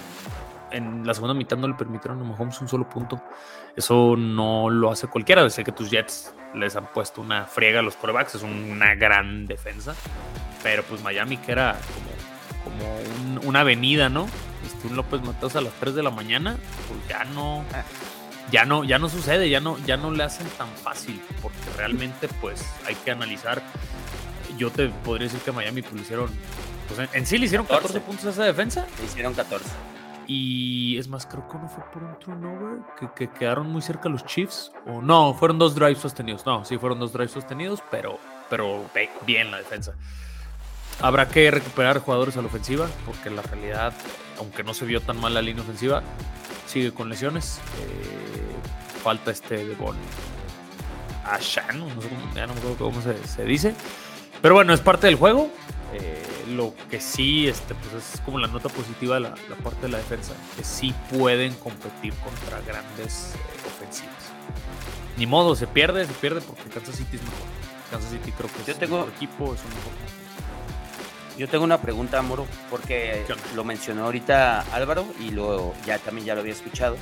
[0.71, 3.21] en la segunda mitad no le permitieron a Mahomes un solo punto.
[3.75, 5.49] Eso no lo hace cualquiera.
[5.49, 9.47] Sé que tus Jets les han puesto una friega a los corebacks, es una gran
[9.47, 9.95] defensa.
[10.63, 11.75] Pero pues Miami, que era
[12.63, 12.95] como, como
[13.41, 14.27] un- una avenida, ¿no?
[14.65, 16.55] Este, un López Mateos a las 3 de la mañana,
[16.87, 17.63] pues ya no.
[18.49, 22.27] Ya no, ya no sucede, ya no, ya no le hacen tan fácil, porque realmente
[22.41, 23.61] pues hay que analizar
[24.57, 26.29] yo te podría decir que Miami pues, le hicieron.
[26.87, 28.85] Pues en, en sí le hicieron 14, 14 puntos a esa defensa.
[28.99, 29.65] Le hicieron 14.
[30.27, 34.07] Y es más, creo que no fue por un turnover, que, que quedaron muy cerca
[34.07, 34.71] los Chiefs.
[34.85, 36.45] O no, fueron dos drives sostenidos.
[36.45, 38.85] No, sí, fueron dos drives sostenidos, pero, pero
[39.25, 39.93] bien la defensa.
[41.01, 43.93] Habrá que recuperar jugadores a la ofensiva, porque la realidad,
[44.37, 46.03] aunque no se vio tan mal la línea ofensiva,
[46.67, 47.59] sigue con lesiones.
[47.79, 48.30] Eh,
[49.01, 49.95] falta este de Bon
[51.25, 53.75] Ashan, no sé cómo, ya no me acuerdo cómo se, se dice.
[54.41, 55.49] Pero bueno, es parte del juego.
[55.93, 59.81] Eh, lo que sí, este, pues es como la nota positiva de la, la parte
[59.83, 64.15] de la defensa, que sí pueden competir contra grandes eh, ofensivas.
[65.17, 67.47] Ni modo, se pierde, se pierde porque Kansas City es mejor.
[67.91, 69.91] Kansas City creo que Yo es tengo- un mejor equipo, es un mejor
[71.37, 73.23] Yo tengo una pregunta, Moro, porque
[73.55, 76.95] lo mencionó ahorita Álvaro y lo, ya también ya lo había escuchado,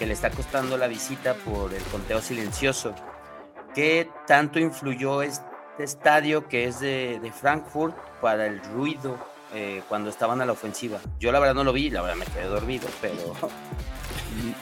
[0.00, 2.94] que le está costando la visita por el conteo silencioso.
[3.74, 5.44] ¿Qué tanto influyó este
[5.78, 9.18] estadio que es de, de Frankfurt para el ruido
[9.52, 10.98] eh, cuando estaban a la ofensiva?
[11.18, 13.34] Yo la verdad no lo vi, la verdad me quedé dormido, pero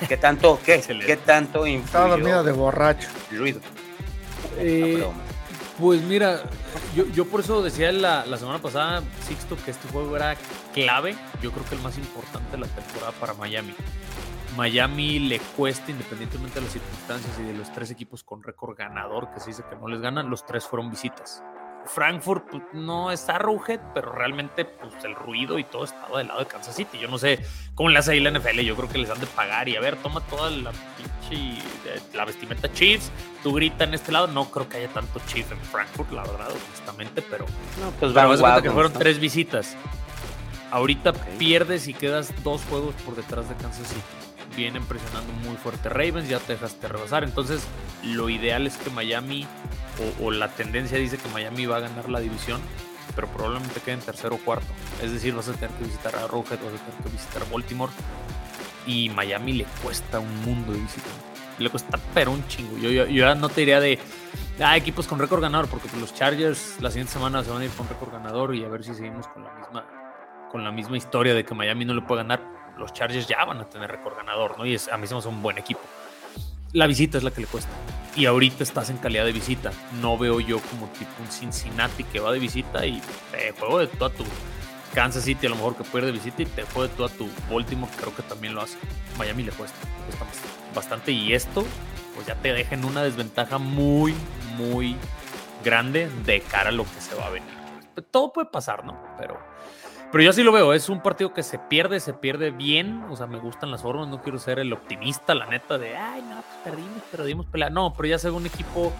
[0.09, 3.09] ¿qué tanto, qué, qué tanto Estaba dormido influyó de borracho.
[3.31, 3.61] el ruido?
[4.57, 5.07] Eh.
[5.79, 6.43] Pues mira,
[6.97, 10.35] yo, yo por eso decía la, la semana pasada, Sixto, que este juego era
[10.75, 11.15] clave.
[11.41, 13.73] Yo creo que el más importante de la temporada para Miami.
[14.59, 19.31] Miami le cuesta, independientemente de las circunstancias y de los tres equipos con récord ganador,
[19.33, 21.45] que se dice que no les ganan, los tres fueron visitas.
[21.87, 26.41] Frankfurt pues, no es Arrowhead, pero realmente pues, el ruido y todo estaba del lado
[26.41, 26.99] de Kansas City.
[26.99, 27.39] Yo no sé
[27.77, 28.59] cómo le hace ahí la NFL.
[28.63, 32.01] Yo creo que les han de pagar y a ver, toma toda la pinche eh,
[32.15, 33.13] la vestimenta Chiefs,
[33.45, 34.27] tú grita en este lado.
[34.27, 37.47] No creo que haya tanto Chief en Frankfurt, la verdad, honestamente, pero,
[37.81, 38.99] No, pues pero cuenta que fueron ¿no?
[38.99, 39.77] tres visitas.
[40.73, 44.28] Ahorita pierdes y quedas dos juegos por detrás de Kansas City.
[44.59, 47.23] Vienen presionando muy fuerte Ravens, ya te dejaste rebasar.
[47.23, 47.63] Entonces,
[48.03, 49.47] lo ideal es que Miami,
[50.21, 52.61] o, la tendencia dice que Miami va a ganar la división,
[53.15, 54.67] pero probablemente quede en tercero o cuarto.
[55.01, 57.93] Es decir, vas a tener que visitar a Rocket, vas a tener que visitar Baltimore.
[58.85, 61.07] Y Miami le cuesta un mundo de visita.
[61.61, 62.77] Le cuesta, pero un chingo.
[62.79, 64.01] Yo, yo, yo ya no te diría de
[64.61, 67.71] ah, equipos con récord ganador, porque los Chargers la siguiente semana se van a ir
[67.71, 69.85] con récord ganador y a ver si seguimos con la misma,
[70.51, 72.58] con la misma historia de que Miami no le puede ganar.
[72.79, 74.65] Los Chargers ya van a tener récord ganador, ¿no?
[74.65, 75.81] Y es, a mí se me hace un buen equipo.
[76.73, 77.71] La visita es la que le cuesta.
[78.15, 79.71] Y ahorita estás en calidad de visita.
[80.01, 83.01] No veo yo como tipo un Cincinnati que va de visita y
[83.33, 84.25] te juego de toda tu
[84.95, 87.09] Kansas City, a lo mejor que puede ir de visita y te juego de toda
[87.11, 88.77] tu Baltimore, creo que también lo hace.
[89.19, 91.13] Miami le cuesta, cuesta bast- bastante.
[91.13, 91.65] Y esto,
[92.15, 94.15] pues ya te deja en una desventaja muy,
[94.57, 94.97] muy
[95.65, 97.51] grande de cara a lo que se va a venir.
[98.11, 98.97] Todo puede pasar, ¿no?
[99.19, 99.39] Pero,
[100.13, 100.73] pero yo así lo veo.
[100.73, 103.05] Es un partido que se pierde, se pierde bien.
[103.11, 104.09] O sea, me gustan las formas.
[104.09, 107.71] No quiero ser el optimista, la neta, de ay, no, pues perdimos, pero dimos pelea.
[107.71, 108.93] No, pero ya se ve un equipo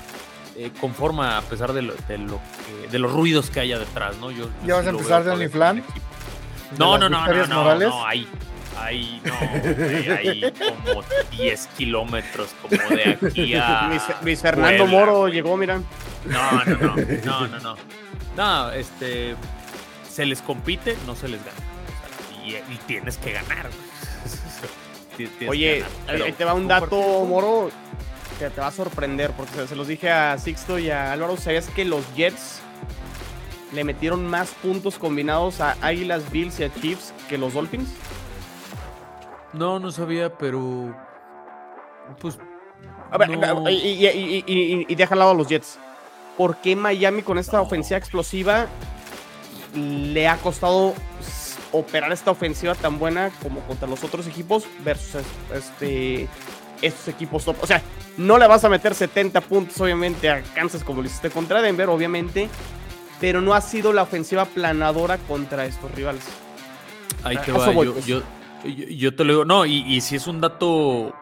[0.57, 2.39] eh, con forma a pesar de, lo, de, lo
[2.83, 4.31] que- de los ruidos que haya detrás, ¿no?
[4.31, 5.45] Yo, yo ¿Ya vas sí a empezar veo de.
[6.73, 7.89] ¿De No, no, no, no, no, Morales?
[7.89, 8.27] no, hay,
[8.79, 9.35] hay, no,
[10.15, 10.53] hay
[10.85, 15.81] como 10 kilómetros como de aquí a Luis, Luis Fernando Puebla, Moro llegó, mira.
[16.27, 17.77] No, no, no, no, no, no.
[18.37, 19.35] No, este,
[20.19, 21.57] se les compite, no se les gana.
[21.57, 23.69] O sea, y, y tienes que ganar.
[25.49, 27.71] Oye, ganar, ahí pero ahí te va un dato, Moro,
[28.37, 31.37] que te va a sorprender, porque se, se los dije a Sixto y a Álvaro.
[31.37, 32.59] ¿Sabías que los Jets
[33.73, 37.89] le metieron más puntos combinados a Águilas, Bills y a Chiefs que los Dolphins?
[39.53, 40.97] No, no sabía, pero
[42.21, 42.39] pues
[43.13, 43.71] A ver, no.
[43.71, 45.79] y, y, y, y- y deja al lado a los Jets.
[46.37, 47.63] ¿Por qué Miami con esta No.
[47.63, 48.67] ofensiva explosiva
[49.75, 50.95] le ha costado
[51.73, 56.29] operar esta ofensiva tan buena como contra los otros equipos versus es- este,
[56.83, 57.57] estos equipos top?
[57.63, 57.83] O sea,
[58.17, 61.89] no le vas a meter 70 puntos obviamente a Kansas como lo hiciste contra Denver,
[61.89, 62.49] obviamente,
[63.21, 66.25] pero no ha sido la ofensiva planadora contra estos rivales.
[67.25, 68.07] Ahí te A va, eso voy, yo, pues.
[68.07, 68.23] yo,
[68.65, 71.13] yo- yo te lo digo, no, y, y si es un dato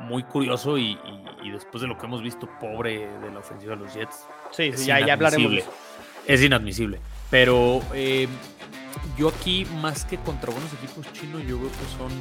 [0.00, 3.74] muy curioso y, y- y después de lo que hemos visto, pobre de la ofensiva
[3.76, 5.52] de los Jets, Sí, sí, ya, ya hablaremos.
[6.26, 7.00] Es inadmisible.
[7.32, 8.28] Pero eh,
[9.16, 12.12] yo aquí, más que contra buenos equipos chinos, yo veo que son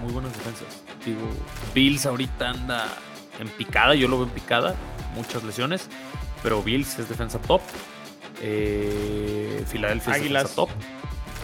[0.00, 0.84] muy buenas defensas.
[1.04, 1.28] Digo,
[1.74, 2.86] Bills ahorita anda
[3.40, 4.76] en picada, yo lo veo en picada,
[5.16, 5.88] muchas lesiones,
[6.44, 7.60] pero Bills es defensa top.
[8.42, 10.70] Eh, Filadelfia es defensa top.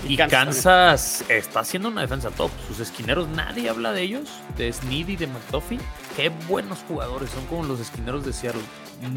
[0.09, 2.53] Y Y Kansas está haciendo una defensa top.
[2.69, 5.81] Sus esquineros, nadie habla de ellos, de Snead y de McDuffie.
[6.15, 8.63] Qué buenos jugadores, son como los esquineros de Seattle.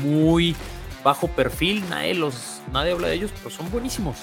[0.02, 0.56] Muy
[1.04, 4.18] bajo perfil, nadie, los, nadie habla de ellos, pero son buenísimos.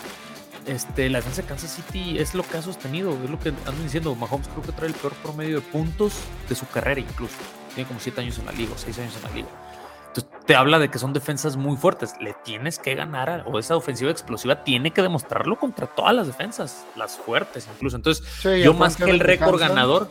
[0.67, 3.83] Este, la defensa de Kansas City es lo que ha sostenido, es lo que andan
[3.85, 4.15] diciendo.
[4.17, 6.13] Mahomes creo que trae el peor promedio de puntos
[6.49, 7.37] de su carrera incluso.
[7.75, 9.49] Tiene como 7 años en la liga, 6 años en la liga.
[10.09, 12.15] Entonces, te habla de que son defensas muy fuertes.
[12.21, 16.27] Le tienes que ganar, a- o esa ofensiva explosiva tiene que demostrarlo contra todas las
[16.27, 17.97] defensas, las fuertes incluso.
[17.97, 20.09] Entonces, Sí, yo más que el récord ganador,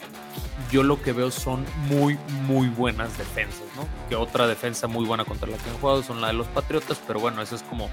[0.72, 3.88] yo lo que veo son muy, muy buenas defensas, ¿no?
[4.10, 7.02] Que otra defensa muy buena contra la que han jugado son la de los Patriotas,
[7.06, 7.90] pero bueno, eso es como,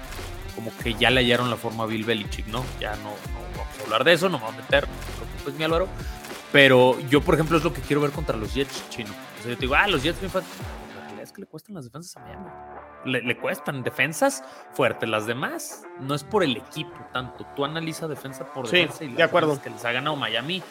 [0.55, 2.63] como que ya le hallaron la forma a Bill Belichick, ¿no?
[2.79, 5.25] Ya no, no vamos a hablar de eso, no me voy a meter, no te
[5.27, 5.87] preocupes, mi Álvaro.
[6.51, 9.09] Pero yo, por ejemplo, es lo que quiero ver contra los Jets, chino.
[9.39, 10.49] O sea, yo te digo, ah, los Jets, bien fácil.
[10.95, 12.45] La realidad es que le cuestan las defensas a Miami.
[13.05, 15.09] Le, le cuestan defensas fuertes.
[15.09, 17.43] Las demás no es por el equipo tanto.
[17.55, 19.47] Tú analiza defensa por Sí, defensa y de las acuerdo.
[19.55, 20.61] defensas que les ha ganado Miami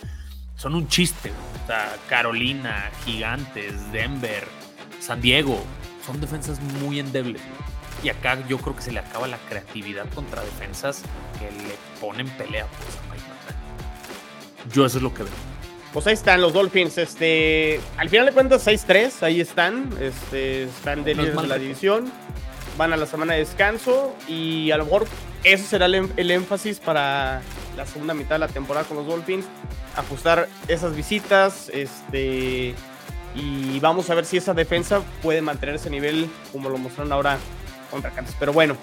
[0.63, 1.31] son un chiste.
[1.31, 1.65] güey.
[1.65, 4.45] O sea, Carolina, Gigantes, Denver,
[5.01, 5.61] San Diego,
[6.07, 7.43] son defensas muy endebles.
[8.03, 11.03] Y acá yo creo que se le acaba la creatividad contra defensas
[11.39, 14.73] que le ponen pelea pues, a Mike McDaniel.
[14.73, 15.33] Yo eso es lo que veo.
[15.93, 16.97] Pues ahí están los Dolphins.
[16.97, 19.23] Este, al final de cuentas, 6-3.
[19.23, 19.91] Ahí están.
[20.01, 22.11] Este, están de No líderes de la división.
[22.79, 24.17] Van a la semana de descanso.
[24.27, 25.07] Y a lo mejor
[25.45, 27.43] ese será el, em- el énfasis para
[27.77, 29.47] la segunda mitad de la temporada con los Dolphins.
[29.97, 31.71] Ajustar esas visitas.
[31.73, 32.75] Este.
[33.35, 37.39] Y vamos a ver si esa defensa puede mantener ese nivel como lo mostraron ahora
[37.91, 38.37] contra Kansas.
[38.39, 38.77] Pero bueno,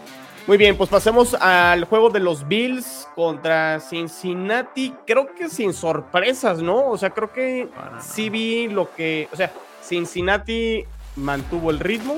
[0.48, 4.96] muy bien, pues pasemos al juego de los Bills contra Cincinnati.
[5.06, 6.90] Creo que sin sorpresas, ¿no?
[6.90, 7.70] O sea, creo que
[8.02, 9.30] sí vi lo que.
[9.32, 9.52] O sea,
[9.84, 12.16] Cincinnati mantuvo el ritmo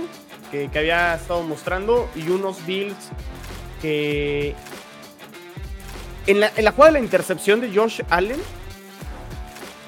[0.49, 3.09] que, que había estado mostrando y unos Bills
[3.81, 4.55] que.
[6.27, 8.39] En la, en la jugada de la intercepción de Josh Allen,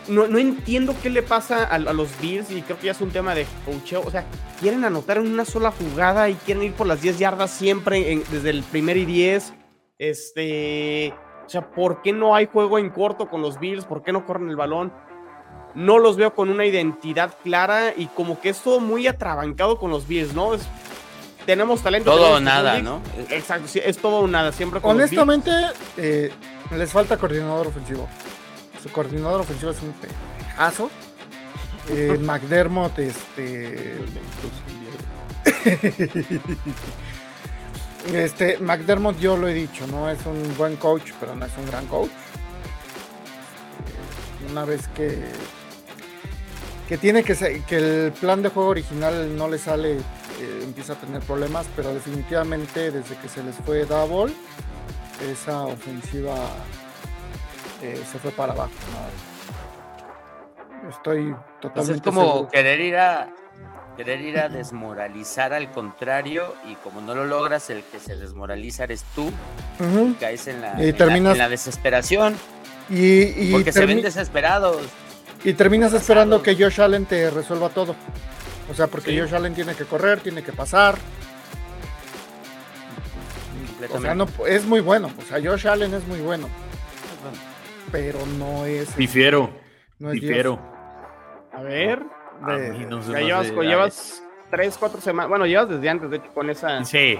[0.07, 3.01] no, no entiendo qué le pasa a, a los Bills y creo que ya es
[3.01, 4.01] un tema de coacheo.
[4.05, 4.25] O sea,
[4.59, 8.49] quieren anotar en una sola jugada y quieren ir por las 10 yardas siempre desde
[8.49, 9.53] el primer y 10.
[9.99, 11.13] Este.
[11.45, 13.85] O sea, ¿por qué no hay juego en corto con los Bills?
[13.85, 14.91] ¿Por qué no corren el balón?
[15.75, 19.89] No los veo con una identidad clara y como que es todo muy atrabancado con
[19.91, 20.53] los Bills, ¿no?
[20.53, 20.67] Es-
[21.45, 22.11] tenemos talento.
[22.11, 23.01] Todo o nada, ¿no?
[23.17, 23.31] Diggs.
[23.31, 24.91] Exacto, sí, es todo o nada, siempre con.
[24.91, 25.51] Honestamente,
[25.97, 26.31] eh,
[26.75, 28.07] les falta coordinador ofensivo.
[28.81, 30.89] Su coordinador ofensivo es un pedazo.
[31.89, 33.97] Eh, McDermott, este.
[38.11, 41.65] Este, McDermott, yo lo he dicho, no es un buen coach, pero no es un
[41.65, 42.09] gran coach.
[42.09, 42.11] Eh,
[44.51, 45.23] Una vez que,
[46.89, 49.99] que tiene que ser, que el plan de juego original no le sale,
[50.43, 54.33] eh, empieza a tener problemas, pero definitivamente desde que se les fue Double,
[55.31, 56.35] esa ofensiva
[57.81, 58.71] eh, se fue para abajo.
[60.83, 60.89] ¿no?
[60.89, 62.49] Estoy Pues totalmente es como seguro.
[62.49, 63.29] querer ir a
[63.95, 68.85] querer ir a desmoralizar al contrario y como no lo logras el que se desmoraliza
[68.85, 69.31] eres tú
[69.79, 70.15] Ujú.
[70.19, 72.35] caes en la, Y en la- terminas- en la desesperación
[72.89, 74.81] Y, y porque se ven desesperados
[75.43, 77.95] Y terminas esperando que Josh Allen te resuelva todo.
[78.71, 79.19] O sea, porque Sí.
[79.19, 80.95] Josh Allen tiene que correr, tiene que pasar.
[83.91, 85.11] O sea, no, es muy bueno.
[85.19, 86.47] O sea, Josh Allen es muy bueno.
[87.91, 88.95] Pero no es.
[88.95, 89.49] Difiero,
[89.99, 90.27] no es Dios.
[90.27, 90.59] difiero.
[91.53, 92.01] A ver,
[92.47, 95.29] De- mí no se ya llevas, hace- llevas 3, 4 semanas.
[95.29, 97.19] Bueno, llevas desde antes, de hecho, con esa Sí,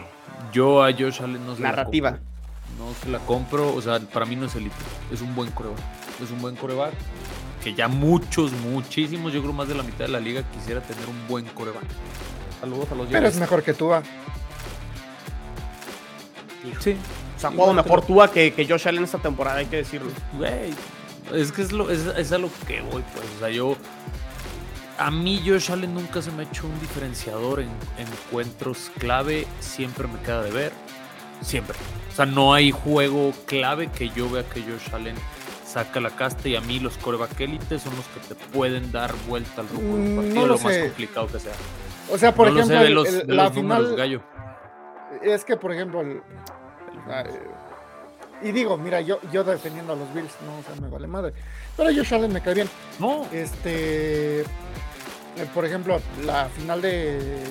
[0.51, 2.11] yo a Josh Allen no se narrativa.
[2.11, 2.33] La compro.
[2.85, 4.75] no se la compro, o sea, para mí no es elite.
[5.11, 5.77] Es un buen coreback.
[6.23, 6.93] Es un buen coreback.
[7.63, 11.07] Que ya muchos, muchísimos, yo creo más de la mitad de la liga quisiera tener
[11.07, 11.83] un buen coreback.
[12.59, 13.93] Saludos a los Pero es mejor que tú.
[13.93, 14.03] ah.
[16.79, 16.95] Sí.
[17.35, 19.77] O sea, ha jugado mejor pero- Tua que, que Josh Allen esta temporada, hay que
[19.77, 20.11] decirlo.
[20.37, 20.73] Güey,
[21.33, 23.25] es que es, lo, es, es a lo que voy, pues.
[23.35, 23.75] O sea, yo.
[24.97, 29.47] A mí, Josh Allen nunca se me ha hecho un diferenciador en encuentros clave.
[29.59, 30.71] Siempre me queda de ver.
[31.41, 31.75] Siempre.
[32.11, 35.15] O sea, no hay juego clave que yo vea que Josh Allen
[35.73, 39.11] saca la casta y a mí los coreback élites son los que te pueden dar
[39.27, 41.53] vuelta al rumbo de Mm, no partido, lo lo, más complicado que sea.
[42.11, 43.95] O sea, por no ejemplo, sé, el- los, el- la los final.
[43.95, 44.21] gallo.
[45.23, 46.21] Es que, por ejemplo, el-
[48.41, 51.33] y digo, mira, yo, yo defendiendo a los Bills, no, o sea, me vale madre.
[51.77, 52.69] Pero Josh Allen me cae bien.
[52.99, 54.43] No, Este,
[55.37, 57.43] eh, por ejemplo, la final de,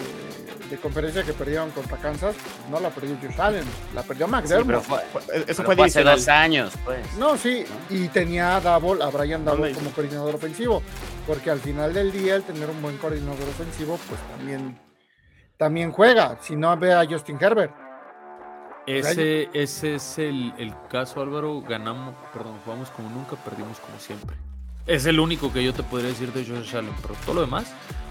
[0.71, 2.35] de conferencia que perdieron contra Kansas,
[2.71, 3.65] no la perdió Josh Allen,
[3.95, 4.67] la perdió Sí, McDermott.
[4.67, 5.01] pero fue,
[5.47, 9.09] Eso pero fue fue hace dos años pues no, sí, y tenía a Double, a
[9.09, 10.83] Brian Double como coordinador ofensivo,
[11.27, 14.79] porque al final del día el tener un buen coordinador ofensivo, pues también,
[15.57, 16.39] también juega.
[16.41, 17.75] Si no, ve a Justin Herbert.
[18.87, 21.61] Ese, ese es el, el caso, Álvaro.
[21.63, 24.37] Ganamos, perdón, jugamos como nunca, perdimos como siempre.
[24.87, 27.67] Es el único que yo te podría decir de Josh Allen, pero todo lo demás.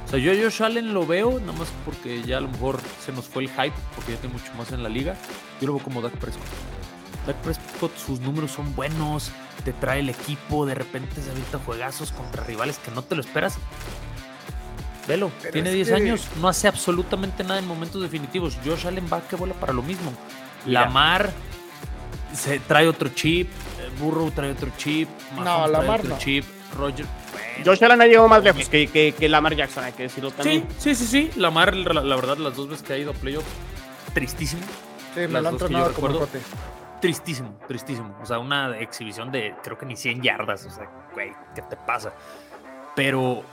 [0.06, 2.80] O sea, yo a Josh Allen lo veo, nada más porque ya a lo mejor
[3.06, 5.16] se nos fue el hype, porque ya tiene mucho más en la liga.
[5.60, 6.44] Yo lo veo como Dak Prescott.
[7.28, 9.32] Dak Prescott, sus números son buenos,
[9.64, 13.22] te trae el equipo, de repente se avienta juegazos contra rivales que no te lo
[13.22, 13.58] esperas.
[15.08, 18.58] Velo, Pero tiene es 10 que- años, no hace absolutamente nada en momentos definitivos.
[18.66, 20.14] Josh Allen va que bola para lo mismo.
[20.66, 20.82] Mira.
[20.86, 21.32] Lamar
[22.34, 26.18] se trae otro chip, eh, Burrow trae otro chip, No, Mahomes trae otro no.
[26.18, 26.46] chip,
[26.78, 27.06] Roger.
[27.66, 30.36] Josh Allen ha llegado más lejos que, que, que Lamar Jackson, hay que decirlo Sí,
[30.38, 30.68] también.
[30.78, 31.32] sí, sí, sí.
[31.36, 33.48] Lamar, la, la verdad, las dos veces que ha ido a playoffs,
[34.14, 34.62] tristísimo.
[35.14, 36.28] Sí, me Las lo han yo como recuerdo.
[37.02, 38.16] Tristísimo, tristísimo.
[38.22, 40.66] O sea, una exhibición de creo que ni 100 yardas.
[40.66, 42.14] O sea, güey, ¿qué te pasa?
[42.96, 43.44] Pero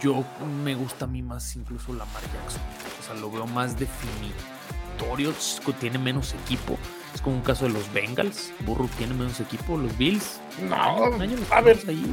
[0.00, 0.24] yo
[0.64, 2.62] me gusta a mí más incluso Lamar Jackson.
[3.00, 5.34] O sea, lo veo más definitorio.
[5.80, 6.78] Tiene menos equipo.
[7.14, 8.52] Es como un caso de los Bengals.
[8.60, 9.78] Burrow tiene menos equipo.
[9.78, 10.40] Los Bills.
[10.68, 11.78] No, año año a ver.
[11.88, 12.04] ahí.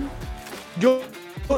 [0.79, 1.01] Yo,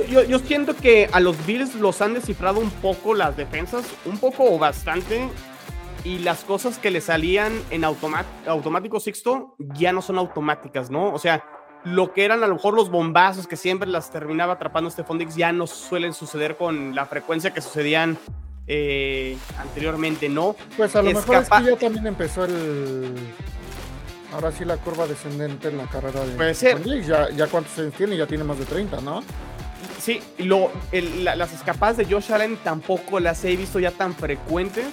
[0.10, 4.18] yo, yo siento que a los Bills los han descifrado un poco las defensas, un
[4.18, 5.30] poco o bastante.
[6.06, 11.14] Y las cosas que le salían en automático Sixto ya no son automáticas, ¿no?
[11.14, 11.46] O sea,
[11.86, 15.36] lo que eran a lo mejor los bombazos que siempre las terminaba atrapando Stephon Diggs
[15.36, 18.18] ya no suelen suceder con la frecuencia que sucedían
[18.68, 20.56] eh, anteriormente, ¿no?
[20.78, 23.14] Pues a lo Es mejor capa- es que ya también empezó el.
[24.34, 26.36] Ahora sí la curva descendente en la carrera de.
[26.36, 26.82] Puede ser.
[27.06, 29.22] Ya, ya cuántos años tiene, ya tiene más de 30, ¿no?
[30.02, 34.14] Sí, lo, el- la- las escapadas de Josh Allen tampoco las he visto ya tan
[34.16, 34.86] frecuentes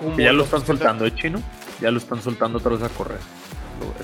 [0.00, 1.40] como Ya lo están soltando, ¿eh, Chino?
[1.80, 3.18] Ya lo están soltando otra vez a correr.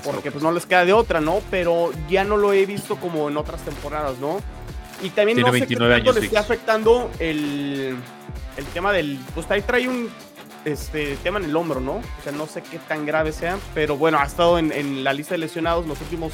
[0.03, 1.41] Porque que- pues no les queda de otra, ¿no?
[1.51, 4.39] Pero ya no lo he visto como en otras temporadas, ¿no?
[5.03, 6.35] Y también Tiene no sé 29 qué tanto años, le Dix.
[6.39, 7.95] afectando el,
[8.57, 9.19] el tema del...
[9.33, 10.09] Pues ahí trae un
[10.65, 11.93] este, tema en el hombro, ¿no?
[11.95, 15.13] O sea, no sé qué tan grave sea, pero bueno, ha estado en, en la
[15.13, 16.33] lista de lesionados los últimos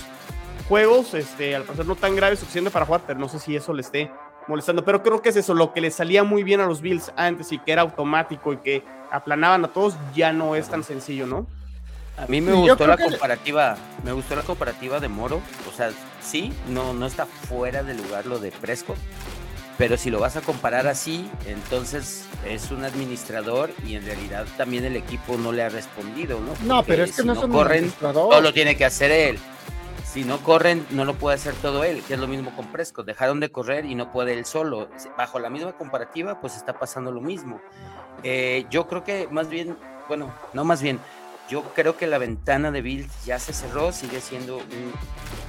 [0.67, 3.73] juegos, este, al parecer no tan grave, suficiente para jugar, pero no sé si eso
[3.73, 4.11] le esté
[4.47, 7.11] molestando, pero creo que es eso, lo que le salía muy bien a los Bills
[7.15, 11.25] antes y que era automático y que aplanaban a todos, ya no es tan sencillo,
[11.25, 11.47] ¿no?
[12.17, 15.89] A mí me gustó la que- comparativa, me gustó la comparativa de Moro, o sea,
[16.21, 18.97] sí, no, no está fuera de lugar lo de Prescott,
[19.79, 24.83] pero si lo vas a comparar así, entonces es un administrador y en realidad también
[24.83, 26.53] el equipo no le ha respondido, ¿no?
[26.65, 28.29] No, pero es que si no es un corren, administrador.
[28.29, 29.39] todo lo tiene que hacer él.
[30.03, 33.05] Si no corren, no lo puede hacer todo él, que es lo mismo con Prescott.
[33.05, 34.89] Dejaron de correr y no puede él solo.
[35.17, 37.61] Bajo la misma comparativa, pues está pasando lo mismo.
[38.23, 39.77] Eh, yo creo que más bien,
[40.09, 40.99] bueno, no más bien,
[41.49, 44.91] yo creo que la ventana de Bills ya se cerró, sigue siendo un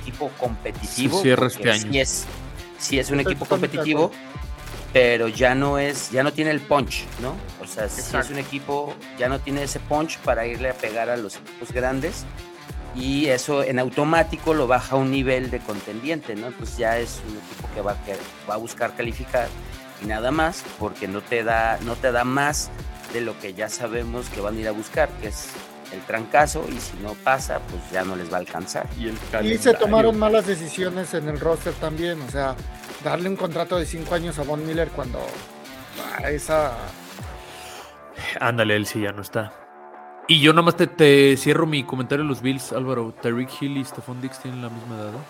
[0.02, 1.16] equipo competitivo.
[1.16, 1.90] Se cierra este año.
[1.90, 2.26] Sí es,
[2.80, 4.10] sí es un equipo competitivo,
[4.92, 7.36] pero ya no es, ya no tiene el punch, ¿no?
[7.62, 11.08] O sea, si es un equipo, ya no tiene ese punch para irle a pegar
[11.10, 12.24] a los equipos grandes
[12.96, 16.48] y eso en automático lo baja a un nivel de contendiente, ¿no?
[16.48, 18.16] Entonces ya es un equipo que va a, que
[18.48, 19.48] va a buscar calificar
[20.02, 22.70] y nada más, porque no te da, no te da más
[23.12, 25.50] de lo que ya sabemos que van a ir a buscar, que es
[25.92, 28.86] el trancazo, y si no pasa, pues ya no les va a alcanzar.
[28.98, 32.20] Y, el Y se tomaron malas decisiones en el roster también.
[32.22, 32.54] O sea,
[33.04, 35.20] darle un contrato de 5 años a Von Miller cuando
[36.22, 36.76] a esa.
[38.40, 39.52] Ándale, él sí ya no está.
[40.28, 43.12] Y yo nada más te, te cierro mi comentario de los Bills, Álvaro.
[43.20, 45.12] Tyreek Hill y Stephon Dix tienen la misma edad.
[45.12, 45.24] ¿no?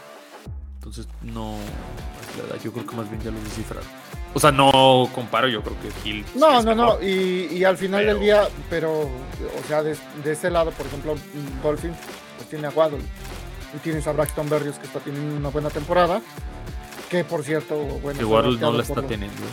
[0.74, 2.62] Entonces, no es la edad.
[2.62, 3.88] Yo creo que más bien ya los descifraron.
[4.33, 6.24] O sea, no comparo, yo creo que Hill.
[6.33, 7.03] sí No, no, no.
[7.03, 10.87] Y, y al final Pero- del día, pero, o sea, de, de ese lado, por
[10.87, 11.16] ejemplo,
[11.62, 11.97] Dolphins,
[12.37, 13.03] pues tiene a Waddle.
[13.74, 16.20] Y tienes a Braxton Berrios, que está teniendo una buena temporada.
[17.09, 18.20] Que por cierto, bueno.
[18.20, 19.37] Fue no la está lo- teniendo.
[19.43, 19.49] ¿eh?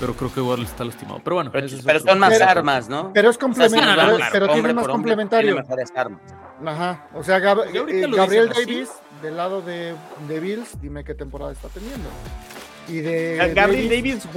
[0.00, 1.20] Pero creo que Waddle está lastimado.
[1.22, 3.12] Pero bueno, Pero, son más Pero- armas, ¿no?
[3.12, 5.50] Pero es O sea, sí, complementario, no, no, pero, claro, pero tiene más complementario.
[5.52, 6.20] Tiene mejores armas.
[6.66, 7.06] Ajá.
[7.14, 8.60] O sea, Gab- ahorita eh, Gabriel así.
[8.60, 8.88] Davis,
[9.22, 9.94] del lado de,
[10.26, 12.08] de Bills, dime qué temporada está teniendo.
[12.92, 13.52] Y de.
[13.54, 14.28] Gabriel Davis,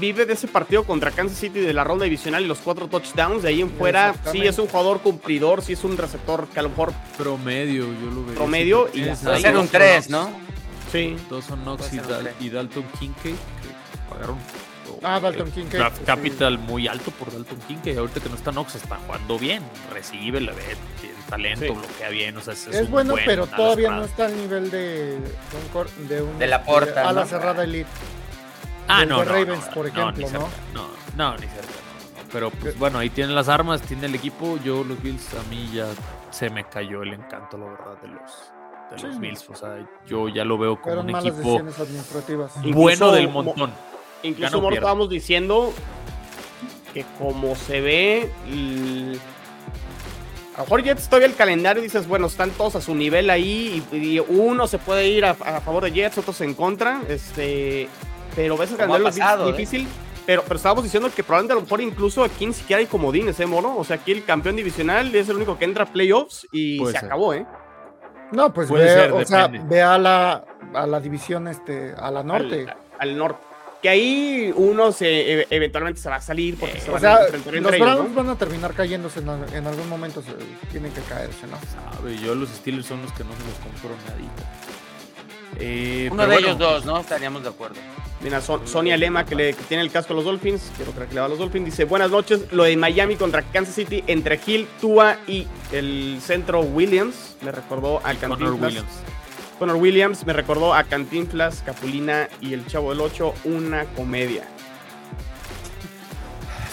[0.00, 3.42] vive de ese partido contra Kansas City de la ronda divisional y los cuatro touchdowns.
[3.42, 6.62] De ahí en fuera, sí es un jugador cumplidor, sí es un receptor que a
[6.62, 8.34] lo mejor promedio, yo lo veo.
[8.34, 9.04] Promedio y.
[9.04, 10.30] Va a ser un 3, ¿no?
[10.90, 11.16] sí.
[11.30, 14.38] Dawson Knox Puede y, Dal- Dalton Kincaid que pagaron
[15.02, 16.04] Ah, Dalton eh, Kincaid, draft sí.
[16.04, 17.98] capital muy alto por Dalton Kincaid.
[17.98, 19.62] Ahorita que no está Knox, está jugando bien.
[19.92, 20.62] Recibe, le ve,
[21.28, 21.70] talento, Sí.
[21.70, 22.36] bloquea bien.
[22.36, 25.18] O sea, es, Es, un bueno, buen pero todavía no está al nivel de, de
[25.18, 27.26] un, de un De la Porta, a la ¿no?
[27.26, 27.88] cerrada elite.
[28.88, 30.40] Ah, no, de no, Ravens, no, por no, ejemplo, ni ¿no?
[30.40, 31.72] cerca, no, no, ni cerca.
[32.32, 34.58] Pero pues bueno, ahí tienen las armas, tiene el equipo.
[34.64, 35.86] Yo, los Bills, a mí ya
[36.30, 38.32] se me cayó el encanto, la verdad, de los,
[38.90, 39.20] de los Sí.
[39.20, 39.48] Bills.
[39.50, 42.52] O sea, yo ya lo veo como Fueron un malas equipo decisiones administrativas.
[42.58, 43.72] Incluso bueno del mo- montón.
[44.22, 45.72] Incluso Moro, estábamos diciendo
[46.92, 48.30] que como se ve,
[50.56, 53.84] a lo mejor Jets todavía el calendario dices, bueno, están todos a su nivel ahí
[53.92, 57.88] y, y uno se puede ir a, a favor de Jets, otros en contra, este,
[58.34, 59.58] pero ves el calendario pasado, es ¿eh?
[59.58, 59.88] difícil.
[60.24, 63.38] Pero, pero estábamos diciendo que probablemente a lo mejor incluso aquí ni siquiera hay comodines,
[63.38, 63.76] ¿eh, Moro?
[63.76, 66.94] O sea, aquí el campeón divisional es el único que entra a playoffs y Puede
[66.94, 67.06] se ser.
[67.06, 67.46] acabó, ¿eh?
[68.32, 69.68] No, pues Puede ve, ser, o sea, depende.
[69.76, 70.44] ve a la,
[70.74, 72.66] a la división este, a la norte.
[72.98, 73.38] Al, al norte.
[73.82, 77.14] Que ahí uno se, e- eventualmente se va a salir porque se O van sea,
[77.14, 78.14] a los enfrentar entre ellos, Browns ¿no?
[78.16, 80.32] van a terminar cayéndose en, al- en algún momento, se,
[80.70, 81.58] tienen que caerse, ¿no?
[81.96, 84.52] Sabe, yo los Steelers son los que no se los compro nadita.
[85.58, 87.00] Eh, Uno de bueno, ellos dos, ¿no?
[87.00, 87.76] Estaríamos de acuerdo.
[88.20, 91.08] Mira, Son- Sonia Lema, que, le, que tiene el casco a los Dolphins, quiero creer
[91.08, 94.02] que le va a los Dolphins, dice, buenas noches, lo de Miami contra Kansas City,
[94.06, 98.60] entre Hill, Tua y el centro Williams, me recordó a Connor Cantinflas.
[98.72, 98.88] Williams.
[99.58, 104.44] Connor Williams, me recordó a Cantinflas, Capulina y el Chavo del 8, una comedia.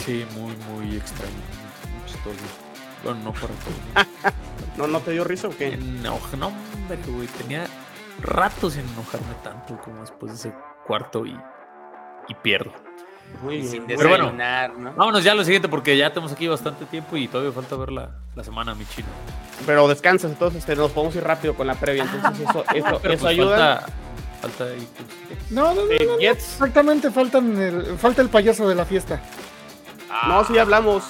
[0.06, 1.32] Sí, muy, muy extraño.
[2.26, 2.36] Muy.
[3.04, 4.34] Bueno, no para todo.
[4.78, 5.78] ¿No, ¿No te dio risa o qué?
[5.78, 7.28] No, no, hombre, güey.
[7.28, 7.68] Tenía
[8.22, 11.38] rato sin enojarme tanto como después de ese cuarto y,
[12.28, 12.74] y pierdo.
[13.42, 13.72] Muy Y bien.
[13.72, 14.26] sin Pero bueno.
[14.26, 14.94] desayunar, ¿no?
[14.94, 17.92] Vámonos ya a lo siguiente porque ya tenemos aquí bastante tiempo y todavía falta ver
[17.92, 19.08] la, la semana, mi chino.
[19.66, 23.14] Pero descansas, entonces este, nos podemos ir rápido con la previa, entonces eso, eso, Pero
[23.14, 23.80] eso pues ayuda.
[23.82, 23.94] Falta,
[24.42, 26.44] falta ahí, pues, No, no, no, Eh, no, no, Jets.
[26.54, 29.22] exactamente, faltan el, falta el payaso de la fiesta.
[30.28, 31.04] No, sí hablamos.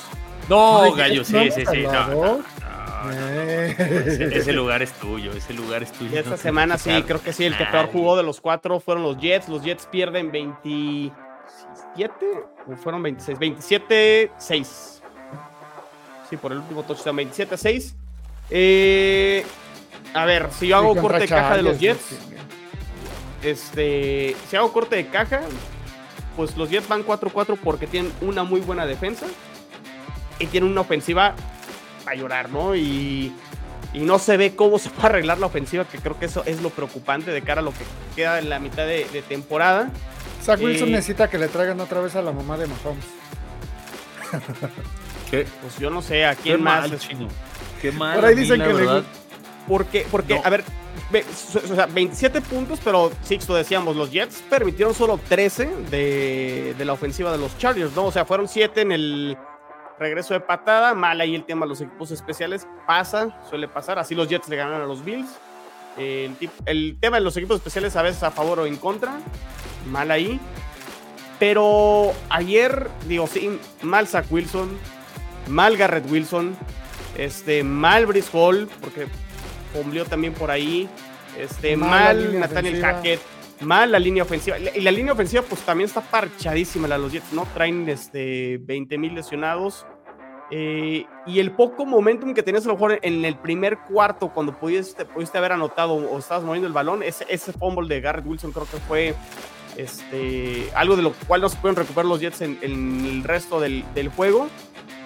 [0.50, 1.82] No, Ay, gallo, sí, ¿no sí, sí.
[1.84, 2.44] no, no, no, no.
[3.12, 3.76] Eh.
[4.08, 6.12] Ese, ese lugar es tuyo, ese lugar es tuyo.
[6.14, 8.80] Y esta no semana sí, creo que sí, el que peor jugó de los cuatro
[8.80, 9.50] fueron los Jets.
[9.50, 10.32] Los Jets pierden
[11.96, 12.26] 27
[12.68, 15.02] o fueron 26, 27 6.
[16.30, 17.96] Sí, por el último touchdown 27 6.
[18.50, 19.46] Eh,
[20.14, 22.18] a ver, si yo hago corte de caja de los Jets, sí.
[23.44, 25.42] este, si hago corte de caja,
[26.36, 29.26] pues los Jets van 4-4 porque tienen una muy buena defensa
[30.40, 31.36] y tienen una ofensiva
[32.06, 32.76] a llorar, ¿no?
[32.76, 33.32] Y,
[33.94, 36.62] y no se ve cómo se puede arreglar la ofensiva, que creo que eso es
[36.62, 37.86] lo preocupante de cara a lo que
[38.16, 39.92] queda en la mitad de, de temporada.
[40.44, 43.06] Zach Wilson Eh, necesita que le traigan otra vez a la mamá de Mahomes.
[45.32, 45.48] ¿Qué?
[45.62, 46.90] Pues yo no sé a Qué quién más.
[46.90, 47.28] mal, chino.
[47.82, 48.16] Qué mal.
[48.16, 49.04] Por ahí mí, le.
[49.68, 50.42] Porque, porque No.
[50.44, 50.64] a ver,
[51.10, 51.26] ve-
[51.72, 56.94] o sea, 27 puntos, pero Sixto decíamos, los Jets permitieron solo 13 de, de la
[56.94, 58.06] ofensiva de los Chargers, ¿no?
[58.06, 59.38] O sea, fueron 7 en el
[60.00, 64.16] regreso de patada, mal ahí el tema de los equipos especiales, pasa, suele pasar, así
[64.16, 65.30] los Jets le ganaron a los Bills.
[65.96, 69.14] El tema de los equipos especiales a veces a favor o en contra,
[69.86, 70.40] mal ahí.
[71.40, 74.78] Pero ayer, digo, sí, mal Zach Wilson,
[75.48, 76.56] mal Garrett Wilson,
[77.18, 79.08] este, mal Brice Hall, porque
[79.74, 80.88] fombleó también por ahí,
[81.38, 82.94] este, Mal Nathaniel ofensiva.
[82.94, 83.22] Hackett,
[83.62, 84.58] mal la línea ofensiva.
[84.60, 87.46] Y la línea ofensiva, pues también está parchadísima la los Jets, ¿no?
[87.54, 89.86] Traen este, 20 mil lesionados.
[90.52, 94.60] eh, y el poco momentum que tenías a lo mejor en el primer cuarto, cuando
[94.60, 98.52] pudiste, pudiste haber anotado o estabas moviendo el balón, ese, ese fumble de Garrett Wilson
[98.52, 99.16] creo que fue
[99.78, 103.60] este, algo de lo cual no se pueden recuperar los Jets en, en el resto
[103.60, 104.48] del, del juego.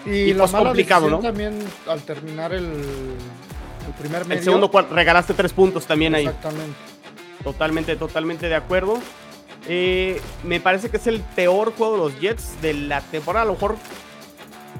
[0.05, 1.19] Y, Y, la pues, mala complicado, ¿no?
[1.19, 4.39] también al terminar el, el primer medio.
[4.39, 6.25] El segundo regalaste tres puntos también ahí.
[6.25, 6.75] Exactamente.
[7.43, 8.99] Totalmente, totalmente de acuerdo.
[9.67, 13.43] Eh, me parece que es el peor juego de los Jets de la temporada.
[13.43, 13.75] A lo mejor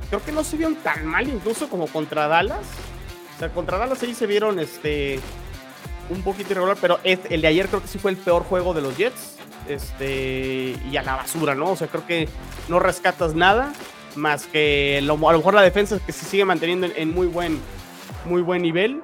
[0.10, 2.66] creo que no se vieron tan mal incluso como contra Dallas.
[3.36, 5.20] O sea, contra Dallas ahí se vieron este
[6.10, 8.74] un poquito irregular, pero es- el de ayer creo que sí fue el peor juego
[8.74, 9.37] de los Jets.
[9.68, 11.72] Este, y a la basura, ¿no?
[11.72, 12.28] O sea, creo que
[12.70, 13.72] no rescatas nada
[14.16, 17.28] más que lo- a lo mejor la defensa que se sigue manteniendo en, en muy
[17.28, 17.60] buen
[18.26, 19.02] muy buen nivel.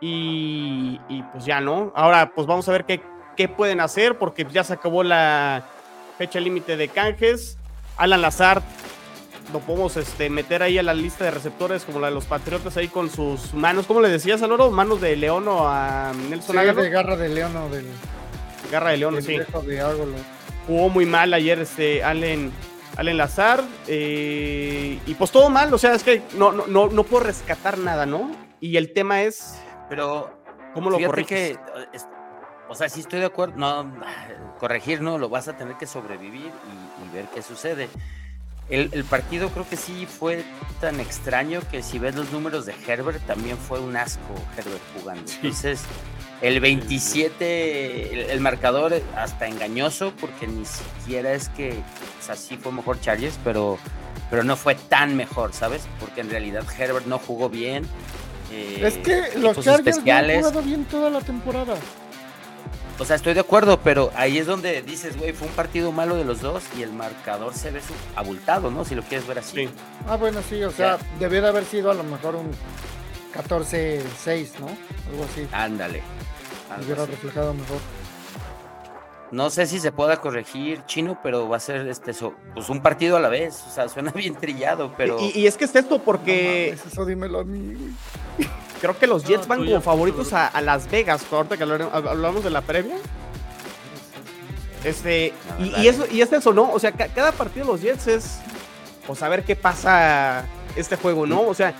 [0.00, 1.92] Y, y, pues ya, ¿no?
[1.94, 3.00] Ahora, pues vamos a ver qué,
[3.36, 5.64] qué pueden hacer, porque ya se acabó la
[6.18, 7.56] fecha límite de canjes.
[7.96, 8.62] Alan Lazard
[9.52, 12.76] lo podemos este, meter ahí a la lista de receptores, como la de los Patriotas,
[12.76, 13.86] ahí con sus manos.
[13.86, 14.70] ¿Cómo le decías, Aloro?
[14.72, 17.86] ¿Manos de León o a Nelson Sí, de garra de león o del,
[18.70, 19.38] Garra de León, sí.
[20.66, 22.52] Jugó muy mal ayer este Allen,
[22.96, 23.64] Allen Lazard.
[23.88, 27.78] eh, y pues todo mal, o sea, es que no, no, no, no puedo rescatar
[27.78, 28.30] nada, ¿no?
[28.60, 29.58] Y el tema es,
[29.88, 30.30] Pero
[30.74, 31.58] ¿cómo lo corriges?
[31.58, 31.98] que,
[32.68, 33.92] o sea, sí estoy de acuerdo, no,
[34.60, 37.88] corregir no, lo vas a tener que sobrevivir y, y ver qué sucede.
[38.68, 40.44] El, el partido creo que sí fue
[40.80, 45.30] tan extraño que si ves los números de Herbert, también fue un asco Herbert jugando.
[45.42, 45.82] Entonces,
[46.42, 52.56] el 27, el, el marcador hasta engañoso, porque ni siquiera es que, o sea, sí
[52.56, 53.78] fue mejor Chargers, pero,
[54.30, 55.82] pero no fue tan mejor, ¿sabes?
[56.00, 57.84] Porque en realidad Herbert no jugó bien.
[58.52, 60.38] eh, Es que los Chargers no han especiales.
[60.40, 61.74] jugado bien toda la temporada.
[62.98, 66.14] O sea, estoy de acuerdo, pero ahí es donde dices, güey, fue un partido malo
[66.14, 67.80] de los dos y el marcador se ve
[68.14, 68.84] abultado, ¿no?
[68.84, 69.66] Si lo quieres ver así.
[69.66, 69.68] Sí.
[70.06, 72.50] Ah, bueno, sí, o sea, debió de haber sido a lo mejor un
[73.34, 74.66] 14-6, ¿no?
[75.10, 75.48] Algo así.
[75.52, 76.02] Ándale.
[76.74, 77.10] Algo Hubiera así.
[77.12, 77.78] reflejado mejor.
[79.30, 82.82] No sé si se pueda corregir, chino, pero va a ser este so- pues un
[82.82, 83.64] partido a la vez.
[83.66, 85.18] O sea, suena bien trillado, pero.
[85.20, 88.48] Y, y es que es esto porque No mames, eso dímelo a mí, güey.
[88.80, 91.24] creo que los Jets No, van como favoritos a, a Las Vegas.
[91.32, 92.96] Ahorita que hablamos de la previa,
[94.84, 96.70] Este, y, y eso, y es eso, ¿no?
[96.72, 98.38] O sea, ca- cada partido de los Jets es,
[99.06, 100.44] pues, saber qué pasa
[100.74, 101.42] este juego, ¿no?
[101.42, 101.72] O sea,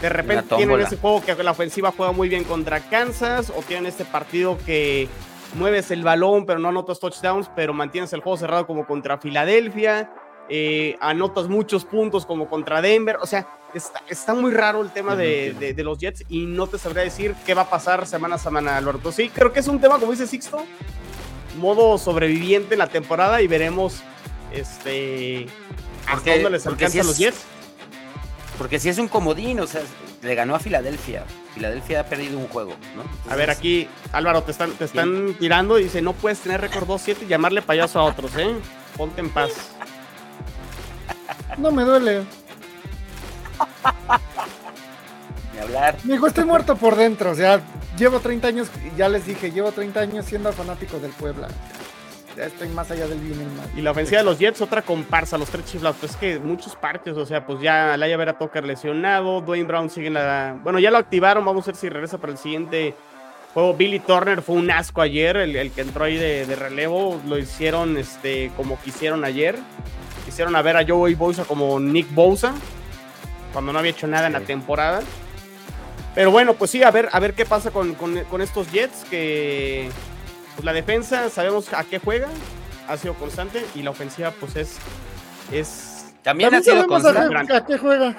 [0.00, 3.86] de repente tienen ese juego que la ofensiva juega muy bien contra Kansas, o tienen
[3.86, 5.08] este partido que
[5.54, 10.10] mueves el balón, pero no anotas touchdowns, pero mantienes el juego cerrado como contra Filadelfia,
[10.48, 15.14] eh, anotas muchos puntos como contra Denver, o sea, está, está muy raro el tema
[15.16, 18.34] de, de- de los Jets y no te sabría decir qué va a pasar semana
[18.36, 19.12] a semana, Alberto.
[19.12, 20.64] Sí, creo que es un tema, como dice Sixto,
[21.58, 24.02] modo sobreviviente en la temporada y veremos
[24.52, 25.46] este
[26.06, 27.44] hasta dónde les alcanza si a los es- Jets.
[28.60, 29.80] Porque si es un comodín, o sea,
[30.20, 31.24] le ganó a Filadelfia.
[31.54, 33.32] Filadelfia ha perdido un juego, ¿no?
[33.32, 36.86] A ver, aquí, Álvaro, te están, te están tirando y dice, no puedes tener récord
[36.86, 38.54] 2-7 y llamarle payaso a otros, ¿eh?
[38.98, 39.52] Ponte en paz.
[41.56, 42.24] No me duele.
[45.54, 45.96] Ni hablar.
[46.04, 47.30] Digo, estoy muerto por dentro.
[47.30, 47.62] O sea,
[47.96, 51.48] llevo 30 años, ya les dije, llevo 30 años siendo fanático del Puebla.
[52.46, 53.68] Estoy más allá del bien y el mal.
[53.76, 55.96] Y la ofensiva de los Jets, otra comparsa, los tres chiflados.
[56.00, 59.90] Pues es que muchos parques, o sea, pues ya Alaya Vera Tucker lesionado, Dwayne Brown
[59.90, 60.56] sigue en la...
[60.62, 62.94] Bueno, ya lo activaron, vamos a ver si regresa para el siguiente
[63.54, 63.74] juego.
[63.74, 67.38] Billy Turner fue un asco ayer, el, el que entró ahí de, de relevo, lo
[67.38, 69.58] hicieron este, como quisieron ayer.
[70.24, 72.54] Quisieron a ver a Joey Bosa como Nick Bosa,
[73.52, 75.00] cuando no había hecho nada en la temporada.
[76.14, 79.04] Pero bueno, pues sí, a ver, a ver qué pasa con, con- con estos Jets,
[79.08, 79.88] que
[80.60, 82.28] pues la defensa sabemos a qué juega,
[82.86, 84.76] ha sido constante, y la ofensiva pues es...
[85.50, 87.46] es También ha sido sabemos a constante.
[87.46, 88.16] qué, a qué juega.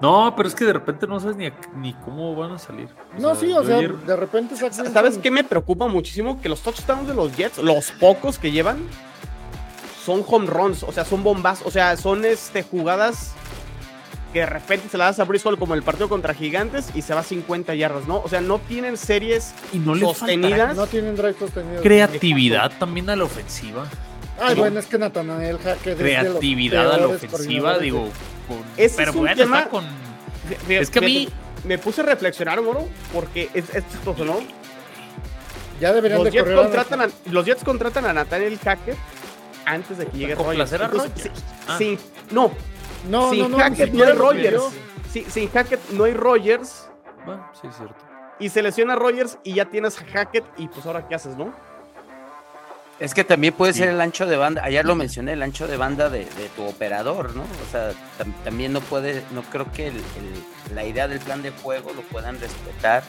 [0.00, 2.88] No, pero es que de repente no sabes ni, a- ni cómo van a salir.
[3.18, 6.40] no, sí, o sea, ayer- de repente ¿Sabes qué me preocupa muchísimo?
[6.40, 8.78] Que los touchdowns de los Jets, los pocos que llevan,
[10.04, 13.34] son home runs, o sea, son bombas, o sea, son este, jugadas
[14.34, 17.00] que de repente se la das a Brice Hall como el partido contra Gigantes y
[17.02, 18.18] se va a 50 yardas, ¿no?
[18.20, 20.50] O sea, no tienen series y no le sostenidas.
[20.50, 21.80] faltará No tienen drive sostenido.
[21.82, 23.86] creatividad también a la ofensiva.
[24.40, 28.08] Ay, bueno, es que Nathanael los Creatividad a la ofensiva, digo.
[28.48, 29.84] con- Ese pero es un bueno, tema- está con.
[30.48, 31.28] Fíjate, Es que a mí.
[31.64, 34.40] Me puse a reflexionar, Moro, porque es, es chistoso, ¿no?
[35.80, 38.96] Ya deberían Los de Jets, contratan a, los Jets contratan a Nathaniel Hackett
[39.64, 40.46] antes de que llegue Rogers.
[40.48, 41.38] complacer a Entonces, Rodgers.
[41.38, 41.76] sí- Ah.
[41.78, 41.98] sí,
[42.32, 42.50] no,
[43.08, 43.58] No, sin no, no.
[43.58, 44.62] Hackett no hay Rogers.
[45.12, 46.88] Sí, sin Hackett no hay Rogers.
[47.24, 47.94] Bueno, sí, es cierto.
[48.38, 50.44] Y se lesiona Rogers y ya tienes a Hackett.
[50.56, 51.52] Y pues ahora qué haces, ¿no?
[53.00, 53.80] Es que también puede Sí.
[53.80, 56.64] ser el ancho de banda, ayer lo mencioné, el ancho de banda de, de tu
[56.64, 57.42] operador, ¿no?
[57.42, 61.42] O sea, tam- también no puede, no creo que el- el- la idea del plan
[61.42, 63.02] de juego lo puedan respetar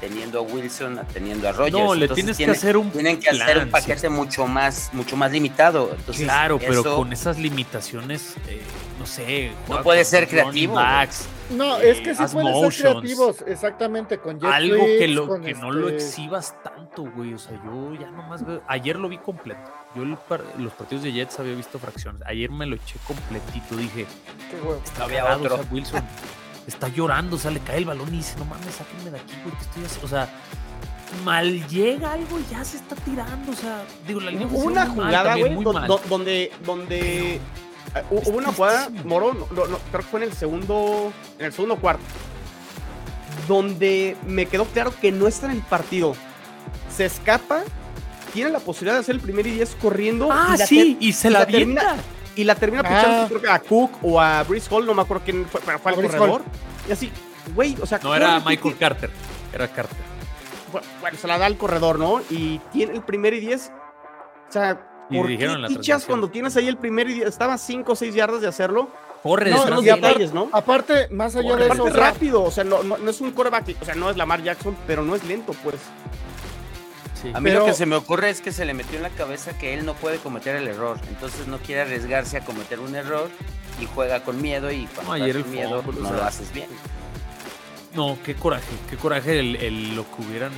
[0.00, 1.72] teniendo a Wilson, teniendo a Rogers.
[1.72, 4.90] No, le Entonces, tienes tiene- que hacer un Tienen que hacer un paquete mucho más,
[4.92, 5.90] mucho más limitado.
[5.96, 8.60] Entonces, claro, pero con esas limitaciones, eh,
[8.98, 9.52] no sé.
[9.66, 12.74] juega puede ser creativo, backs, No, eh, es que sí haz pueden motions.
[12.76, 17.02] ser creativos, exactamente, con jet algo que, lo, con que no lo este- exhibas tanto,
[17.14, 17.34] güey.
[17.34, 18.62] O sea, yo ya nomás veo.
[18.68, 19.60] Ayer lo vi completo.
[19.94, 22.22] Yo el par- los partidos de Jets había visto fracciones.
[22.24, 23.76] Ayer me lo eché completito.
[23.76, 24.06] Dije,
[24.50, 24.80] Qué huevo.
[24.84, 25.54] está había cagado, otro.
[25.56, 26.04] o sea, Wilson.
[26.70, 29.34] Está llorando, o sea, le cae el balón y dice, no mames, sáquenme de aquí,
[29.44, 30.06] güey, ¿qué estoy haciendo?
[30.06, 30.28] O sea,
[31.24, 33.52] mal llega algo y ya se está tirando.
[33.52, 35.54] O sea, digo, la línea Hubo ofensiva una jugada, güey,
[36.08, 37.40] donde, donde eh,
[38.10, 38.88] hu- hubo una jugada.
[39.04, 42.04] Moro, no, no, no, creo que fue en el segundo, en el segundo cuarto,
[43.48, 46.14] donde me quedó claro que no está en el partido.
[46.94, 47.62] Se escapa,
[48.32, 50.28] tiene la posibilidad de hacer el primer y 10 corriendo.
[50.30, 52.04] Ah, y sí, y se y la termina- avienta.
[52.40, 52.88] Y la termina Ah.
[52.88, 55.78] pichando, creo que a Cook o a Brice Hall, no me acuerdo quién fue, pero
[55.78, 56.42] fue al corredor.
[56.88, 57.12] Y así,
[57.54, 59.10] güey, o sea, No era Michael Carter,
[59.52, 59.96] era Carter.
[60.72, 62.20] bu- Bueno, se la da al corredor, ¿no?
[62.30, 63.70] Y tiene el primer y 10.
[64.48, 67.14] O sea, Y ¿por dijeron en qué la pichas cuando tienes ahí el primer y
[67.14, 67.28] 10?
[67.28, 68.88] Estaba 5 o 6 yardas de hacerlo.
[69.22, 70.48] Corre No, aparte- detalles, ¿no?
[70.52, 73.10] Aparte, más allá Corre, de eso, es o sea, rápido, o sea, no, no- no
[73.10, 75.76] es un coreback, o sea, no es Lamar Jackson, pero no es lento, pues.
[77.22, 77.30] Sí.
[77.34, 79.10] A mí Pero- lo que se me ocurre es que se le metió en la
[79.10, 82.94] cabeza que él no puede cometer el error, entonces no quiere arriesgarse a cometer un
[82.94, 83.28] error
[83.80, 86.68] y juega con miedo y cuando No, el miedo o no sea, lo haces bien.
[87.94, 90.52] No, qué coraje, qué coraje el, el- lo que hubieran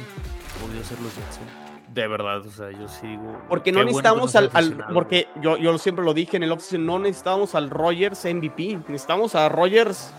[0.61, 1.37] podido hacer los Jets.
[1.39, 1.63] ¿eh?
[1.93, 3.39] De verdad, o sea, yo sí digo.
[3.49, 4.51] Porque no necesitamos al,
[4.95, 9.35] porque yo, yo siempre lo dije en el offseason, no necesitamos al Rogers MVP, necesitamos
[9.35, 10.11] a Rogers,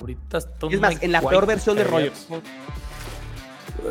[0.00, 2.28] ahorita es más, en la White peor versión de Rogers.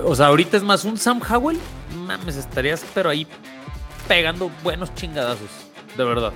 [0.05, 1.59] O sea, ahorita es más un Sam Howell,
[2.07, 3.27] mames, estarías pero ahí
[4.07, 5.49] pegando buenos chingadazos,
[5.97, 6.31] de verdad.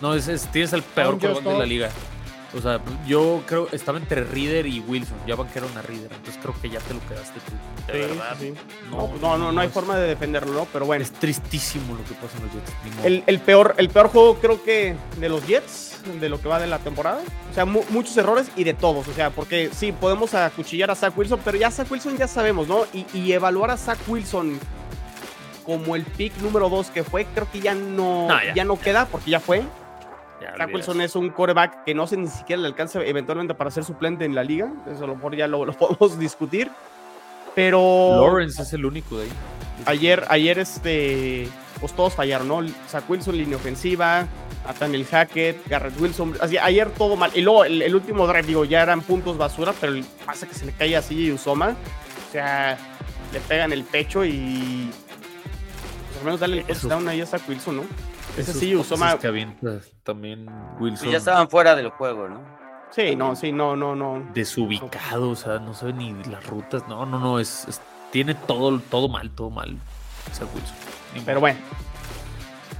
[0.00, 1.90] No, es, es- tienes el peor Just de la liga.
[2.54, 6.54] O sea, yo creo estaba entre Reader y Wilson, ya banquearon a Reader, entonces creo
[6.60, 7.90] que ya te lo quedaste tú.
[7.92, 8.36] De Sí, verdad.
[8.38, 8.54] sí.
[8.90, 10.66] No, No, no, hay forma de defenderlo, ¿no?
[10.70, 11.02] Pero bueno.
[11.02, 13.22] Es tristísimo lo que pasa en los Jets.
[13.26, 16.66] el peor, el peor juego creo que de los Jets, de lo que va de
[16.66, 17.20] la temporada.
[17.50, 19.06] O sea, mu- muchos errores y de todos.
[19.08, 22.68] O sea, porque sí, podemos acuchillar a Zach Wilson, pero ya Zach Wilson ya sabemos,
[22.68, 22.84] ¿no?
[22.92, 24.58] Y, y evaluar a Zach Wilson
[25.64, 28.78] como el pick número 2 que fue, creo que ya no, No, ya, ya, no
[28.80, 29.62] queda porque ya fue.
[30.40, 30.74] Ya, Zach.
[30.74, 34.24] Wilson es un quarterback que no sé ni siquiera le alcanza eventualmente para ser suplente
[34.24, 34.72] en la liga.
[34.92, 36.68] Eso a lo mejor ya lo, lo podemos discutir.
[37.54, 39.32] Pero Lawrence es el único de ahí.
[39.86, 41.48] Ayer, ayer este,
[41.80, 42.60] pues todos fallaron, ¿no?
[42.88, 44.26] Zach Wilson, línea ofensiva,
[44.66, 46.34] Nathaniel Hackett, Garrett Wilson.
[46.40, 47.30] Así, ayer todo mal.
[47.34, 50.54] Y luego el, el último drive, digo, ya eran puntos basura, pero el pasa que
[50.54, 51.76] se le cae así a Usoma.
[52.28, 52.78] O sea,
[53.32, 54.90] le pegan el pecho y.
[56.08, 57.82] Pues al menos darle el touchdown ahí a Zach Wilson, ¿no?
[58.36, 59.18] Ese sí, Usoma.
[59.18, 60.46] que avienta también
[60.78, 61.00] Wilson.
[61.06, 62.40] Pues ya estaban fuera del juego, ¿no?
[62.90, 64.22] Sí, no, sí, no, no, no.
[64.34, 66.86] desubicado, o sea, no sabe ni las rutas.
[66.88, 67.80] No, no, no, es, es-
[68.12, 69.76] tiene todo, todo mal, todo mal.
[70.32, 70.74] Zach Wilson.
[71.14, 71.58] Ni Pero bueno.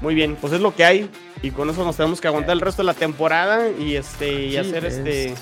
[0.01, 1.11] Muy bien, pues es lo que hay.
[1.43, 4.57] Y con eso nos tenemos que aguantar el resto de la temporada y este y
[4.57, 5.35] hacer es- este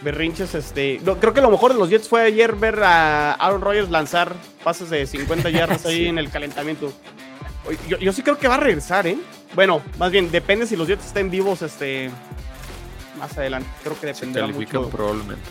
[0.00, 0.54] berrinches.
[0.56, 1.00] Este.
[1.04, 4.34] no, creo que lo mejor de los Jets fue ayer ver a Aaron Rodgers lanzar
[4.64, 6.06] pases de 50 yardas ahí Sí.
[6.06, 6.92] en el calentamiento.
[7.88, 9.16] Yo, yo sí creo que va a regresar, ¿eh?
[9.54, 12.10] Bueno, más bien, depende si los Jets estén vivos este
[13.18, 13.68] más adelante.
[13.84, 14.90] Creo que Se dependerá califican mucho.
[14.96, 15.50] probablemente.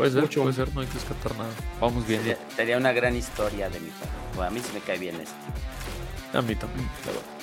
[0.00, 0.42] Puede ser, Mucho.
[0.42, 1.50] puede ser, no hay que descartar nada.
[1.80, 2.20] Vamos bien.
[2.22, 3.90] Sería, sería una gran historia de mi.
[4.34, 5.34] Bueno, a mí sí me cae bien esto.
[6.32, 6.88] A mí también.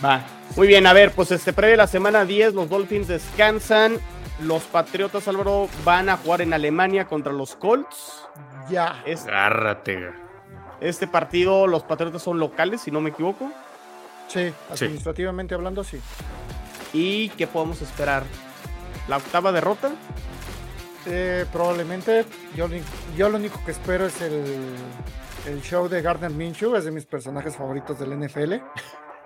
[0.04, 0.24] Va.
[0.56, 4.00] Muy bien, a ver, pues este previo a la semana 10, los Dolphins descansan.
[4.42, 8.24] Los Patriotas, Álvaro, van a jugar en Alemania contra los Colts.
[8.70, 9.02] Ya.
[9.06, 10.12] Es- Agárrate.
[10.80, 13.52] este partido, los Patriotas son locales, si no me equivoco.
[14.28, 16.00] Sí, administrativamente hablando, sí.
[16.94, 18.24] ¿Y qué podemos esperar?
[19.08, 19.92] ¿La octava derrota?
[21.10, 22.26] Eh, probablemente.
[22.56, 22.68] Yo,
[23.30, 24.44] lo único que espero es el,
[25.46, 28.56] el show de Gardner Minshew, es de mis personajes favoritos del NFL.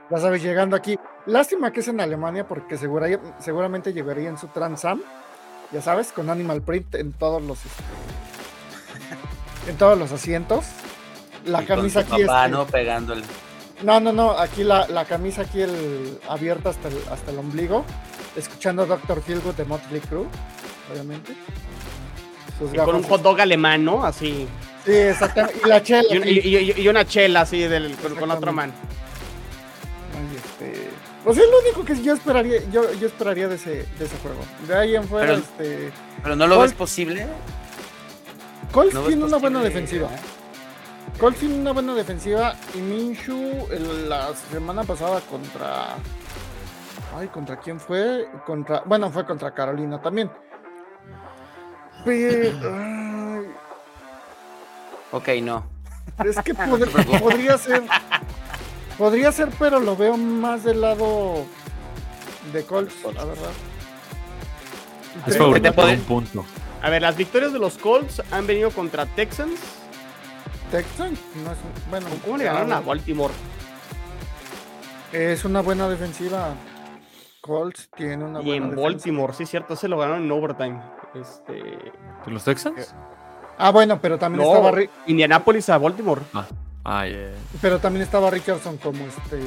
[0.09, 0.97] Ya sabes, llegando aquí.
[1.25, 3.07] Lástima que es en Alemania porque segura-
[3.39, 5.01] seguramente llegaría en su Transam,
[5.71, 7.59] ya sabes, con Animal Print en todos los
[9.67, 10.65] en todos los asientos.
[11.45, 12.65] La Y con camisa tu aquí papá, este- ¿no?
[12.67, 13.23] Pegándole.
[13.83, 17.83] No, no, no, aquí la, la camisa aquí el, abierta hasta el, hasta el ombligo,
[18.35, 19.21] escuchando Dr.
[19.23, 20.27] Feelgood de Motley Crue,
[20.91, 21.33] obviamente.
[22.61, 24.05] Sus Y con un hot dog alemán, ¿no?
[24.05, 24.47] Así.
[24.85, 25.59] Sí, exactamente.
[25.65, 26.03] Y la chela.
[26.11, 26.41] Y, un- sí.
[26.43, 28.73] y- y- y una chela así del, con, con la otra mano.
[30.13, 30.89] Ay, este,
[31.23, 34.39] Pues es lo único que yo esperaría, yo, yo esperaría de ese, de ese juego.
[34.67, 35.91] De ahí en fuera, Pero- este.
[36.23, 36.67] Pero no lo ¿Cuál?
[36.69, 37.27] ves posible.
[38.71, 40.07] Colts ¿No ves tiene una buena defensiva.
[40.07, 41.19] eh?
[41.19, 45.95] Colts tiene una buena defensiva y Minshew el- la semana pasada contra.
[47.17, 48.27] Ay, ¿contra quién fue?
[48.45, 48.81] Contra.
[48.85, 50.31] Bueno, fue contra Carolina también.
[52.05, 53.43] Pero.
[55.11, 55.65] Ok, no.
[56.25, 57.83] es que pod- podría ser.
[58.97, 61.45] Podría ser, pero lo veo más del lado
[62.53, 63.51] de Colts, la verdad.
[65.27, 66.45] Es favorito te por un punto.
[66.81, 69.59] A ver, las victorias de los Colts han venido contra Texans.
[70.71, 73.33] Texans no es un- bueno, ¿Cómo le ganaron a Baltimore?
[75.11, 76.53] Es una buena defensiva.
[77.41, 78.83] Colts tiene una Y buena en defensa.
[78.83, 80.79] Baltimore, sí, cierto, se lo ganaron en overtime.
[81.15, 81.53] Este.
[81.53, 82.93] ¿De los Texans?
[83.57, 84.77] Ah, bueno, pero también No, estaba
[85.07, 86.21] Indianapolis a Baltimore.
[86.33, 86.45] Ah,
[86.85, 87.29] ah, ya.
[87.61, 89.39] pero también estaba Richardson como este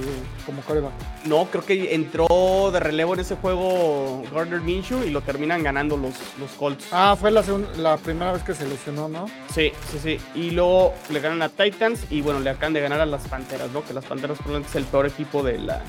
[0.47, 0.93] como coreback.
[1.25, 5.97] No, creo que entró de relevo en ese juego Gardner Minshew y lo terminan ganando
[5.97, 6.87] los, los Colts.
[6.93, 7.43] Ah, fue la
[7.79, 9.27] la primera vez que se lesionó, ¿no?
[9.53, 10.21] Sí, sí, sí.
[10.35, 13.71] Y luego le ganan a Titans y bueno, le acaban de ganar a las Panteras,
[13.73, 13.83] ¿no?
[13.85, 15.81] Que las Panteras probablemente es el peor equipo de la...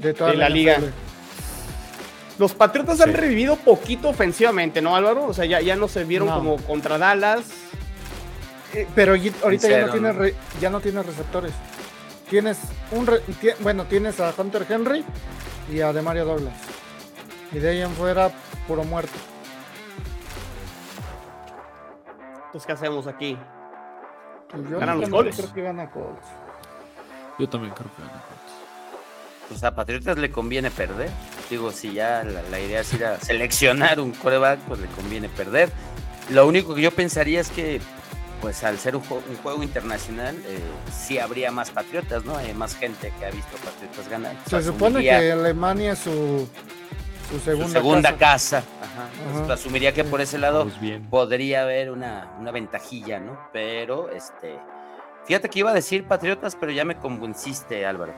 [0.00, 0.78] De toda De la liga.
[0.78, 0.86] NFL.
[2.38, 5.24] Los Patriotas han revivido poquito ofensivamente, ¿no, Álvaro?
[5.26, 6.36] O sea, ya, ya no se vieron No.
[6.36, 7.46] como contra Dallas.
[8.74, 11.52] Eh, Pero ahorita ya no tienes ya no tienes receptores.
[12.30, 12.58] Tienes
[12.92, 13.22] un re-
[13.60, 15.04] bueno, tienes a Hunter Henry
[15.72, 16.54] y a Demario Douglas.
[17.50, 18.30] Y de ahí en fuera
[18.68, 19.14] puro muerto.
[22.46, 23.38] Entonces, ¿qué hacemos aquí?
[24.50, 25.36] Pues yo Ganan los Colts.
[25.36, 26.26] creo que gana Colts.
[27.38, 28.27] Yo también creo que gana Colts.
[29.48, 31.08] Pues a Patriotas le conviene perder.
[31.48, 35.28] Digo, si ya la, la idea es ir a seleccionar un coreback, pues le conviene
[35.30, 35.70] perder.
[36.30, 37.80] Lo único que yo pensaría es que,
[38.42, 40.60] pues al ser un, jue- un juego internacional, eh,
[40.94, 42.36] sí habría más Patriotas, ¿no?
[42.36, 44.36] Hay más gente que ha visto Patriotas ganar.
[44.44, 46.46] Se Pues, supone que Alemania es su,
[47.30, 48.18] su su segunda, casa.
[48.18, 48.58] casa.
[48.82, 49.08] Ajá.
[49.20, 49.54] Entonces, Ajá.
[49.54, 51.04] asumiría que por ese lado bien.
[51.08, 53.38] podría haber una, una ventajilla, ¿no?
[53.54, 54.58] Pero, este,
[55.24, 58.12] fíjate que iba a decir Patriotas, pero ya me convenciste, Álvaro.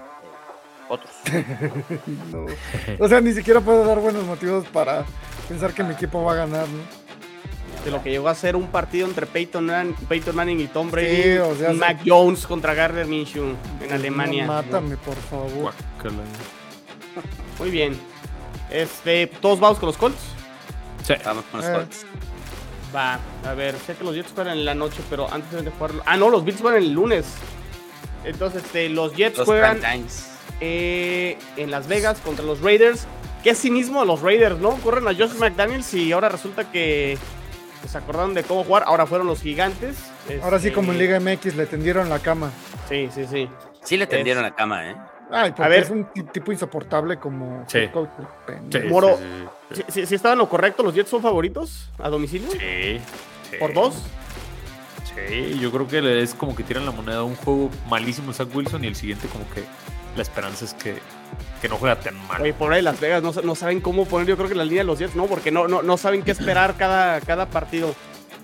[0.90, 1.10] Otros.
[2.32, 2.46] No.
[2.98, 5.04] O sea, ni siquiera puedo dar buenos motivos para
[5.48, 7.00] pensar que mi equipo va a ganar, ¿no?
[7.84, 10.90] De lo que llegó a ser un partido entre Peyton, Man- Peyton Manning y Tom
[10.90, 11.22] Brady.
[11.22, 14.44] Sí, o sea, y Mac Jones contra Gardner Minshew en Alemania.
[14.46, 15.72] No, mátame, por favor.
[17.58, 17.96] Muy bien.
[18.70, 20.18] Este, ¿todos vamos con los Colts?
[21.06, 21.14] Sí.
[21.24, 21.72] Vamos con los Eh.
[21.72, 22.06] Colts.
[22.94, 26.02] Va, a ver, sé que los Jets juegan en la noche, pero antes de jugarlo.
[26.04, 27.26] Ah, no, los Bills juegan el lunes.
[28.24, 29.80] Entonces, este, los Jets Los juegan.
[30.60, 33.06] Eh, en Las Vegas contra los Raiders.
[33.42, 34.70] Qué cinismo los Raiders, ¿no?
[34.76, 37.16] Corren a Josh McDaniels y ahora resulta que
[37.80, 38.84] pues, se acordaron de cómo jugar.
[38.86, 39.96] Ahora fueron los gigantes.
[40.42, 42.50] Ahora sí, Este, como en Liga MX, le tendieron la cama.
[42.88, 43.48] Sí, sí, sí.
[43.82, 44.96] Sí le tendieron la cama, ¿eh?
[45.32, 45.82] Ay, porque ver.
[45.84, 47.86] es un ti- tipo insoportable como Sí.
[47.92, 48.08] coach.
[48.88, 49.22] Moro, sí,
[49.70, 50.82] sí, ¿Sí, sí, sí estaban lo correcto?
[50.82, 52.50] ¿Los Jets son favoritos a domicilio?
[52.50, 52.58] sí,
[53.48, 53.56] sí.
[53.58, 53.94] ¿Por dos?
[55.14, 58.84] Sí, yo creo que es como que tiran la moneda un juego malísimo Zach Wilson
[58.84, 59.62] y el siguiente como que
[60.16, 60.98] la esperanza es que,
[61.62, 62.42] que no juega tan mal.
[62.42, 64.80] Oye, por ahí Las Vegas no, no saben cómo poner, yo creo que la línea
[64.82, 67.94] de los Jets, no, porque no, no, no saben qué esperar cada, cada partido.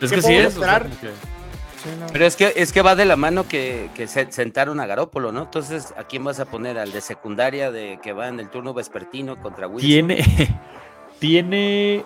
[0.01, 0.57] es ¿qué que sí es.
[0.57, 0.87] o sea, esperar?
[1.83, 2.07] Sí, no.
[2.13, 5.31] Pero es que, es que va de la mano que, que se- sentaron a Garópolo,
[5.33, 5.43] ¿no?
[5.43, 6.79] Entonces, ¿a quién vas a poner?
[6.79, 9.87] ¿Al de secundaria de que va en el turno vespertino contra Wilson?
[9.87, 10.25] tiene.
[11.19, 12.05] Tiene.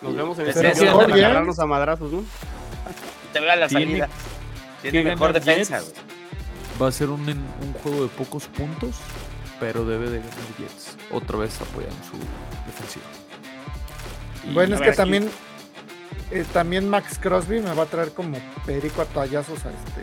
[0.00, 2.22] Nos vemos en el agarrarnos a madrazos, ¿no?
[3.32, 4.08] Te veo a la Tiene salida.
[4.82, 5.92] Tiene mejor defensa, güey.
[6.80, 8.96] Va a ser un, un juego de pocos puntos,
[9.60, 10.96] pero debe de ganar Jets.
[11.12, 12.16] Otra vez apoyando su
[12.66, 13.04] defensiva.
[14.48, 15.30] Y- Bueno, es que aquí- también,
[16.32, 20.00] eh, también Max Crosby me va a traer como perico a toallazos a este.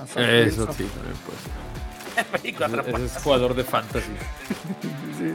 [0.00, 0.18] A Eso
[0.60, 0.74] Wilson.
[0.76, 1.67] sí, también puede ser.
[2.32, 2.96] Perico atrapado.
[2.96, 4.10] Ese es jugador de fantasy.
[5.18, 5.34] Sí.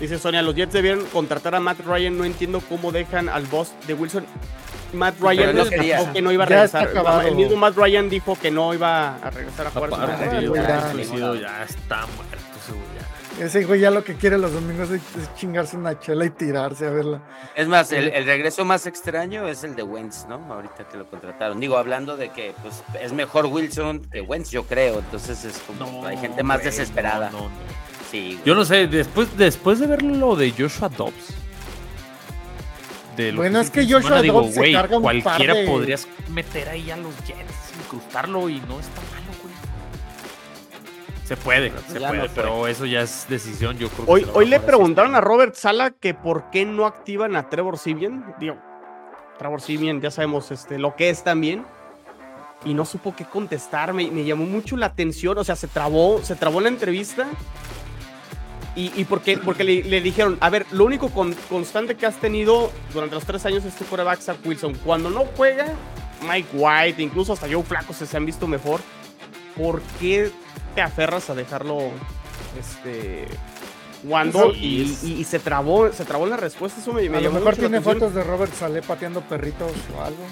[0.00, 2.16] Dice Sonia, los Jets debieron contratar a Matt Ryan.
[2.16, 4.24] No entiendo cómo dejan al boss de Wilson.
[4.94, 6.88] Matt Ryan no dijo que no iba a regresar.
[7.26, 9.90] El mismo Matt Ryan dijo que no iba a regresar a jugar.
[10.42, 11.34] ya.
[11.34, 12.37] ya está muerto
[13.40, 13.90] ese güey ya.
[13.90, 15.00] Lo que quiere los domingos es,
[15.36, 17.20] chingarse una chela y tirarse a verla.
[17.54, 20.36] Es más, el, el regreso más extraño es el de Wentz, ¿no?
[20.52, 21.60] Ahorita que lo contrataron.
[21.60, 24.98] Digo, hablando de que pues, es mejor Wilson que Wentz, yo creo.
[24.98, 27.30] Entonces es como hay gente más güey, desesperada.
[27.30, 27.50] no, no, no.
[28.10, 28.44] Sí, güey.
[28.44, 31.34] Yo no sé, después, después de ver lo de Joshua Dobbs.
[33.16, 35.54] de lo Bueno, es que Joshua semana, digo, Dobbs se güey, carga un par cualquiera
[35.54, 39.17] de- podrías meter ahí a los Jets, incrustarlo y no está güey.
[41.28, 44.06] Se puede, se puede, no pero eso ya es decisión, yo creo.
[44.06, 45.20] que Hoy, le preguntaron a.
[45.20, 48.34] Robert Sala que por qué no activan a Trevor Simeon.
[48.40, 48.56] Digo,
[49.38, 51.66] Trevor Simeon, ya sabemos este, lo que es también.
[52.64, 53.92] Y no supo qué contestar.
[53.92, 55.36] Me, me llamó mucho la atención.
[55.36, 57.26] O sea, se trabó, se trabó la entrevista.
[58.74, 62.16] Y, y porque, porque le, le dijeron, a ver, lo único con- constante que has
[62.16, 64.74] tenido durante los tres años es tu quarterback Zach Wilson.
[64.82, 65.66] Cuando no juega,
[66.26, 68.80] Mike White, incluso hasta Joe Flaco se, se han visto mejor.
[69.58, 70.30] ¿Por qué
[70.74, 71.90] te aferras a dejarlo
[72.58, 73.26] este,
[74.02, 74.50] jugando?
[74.50, 76.80] Eso- Y, y- y se trabó, se trabó la respuesta.
[76.80, 80.22] Eso me, me A lo mejor tiene fotos de Robert Saleh pateando perritos o algo.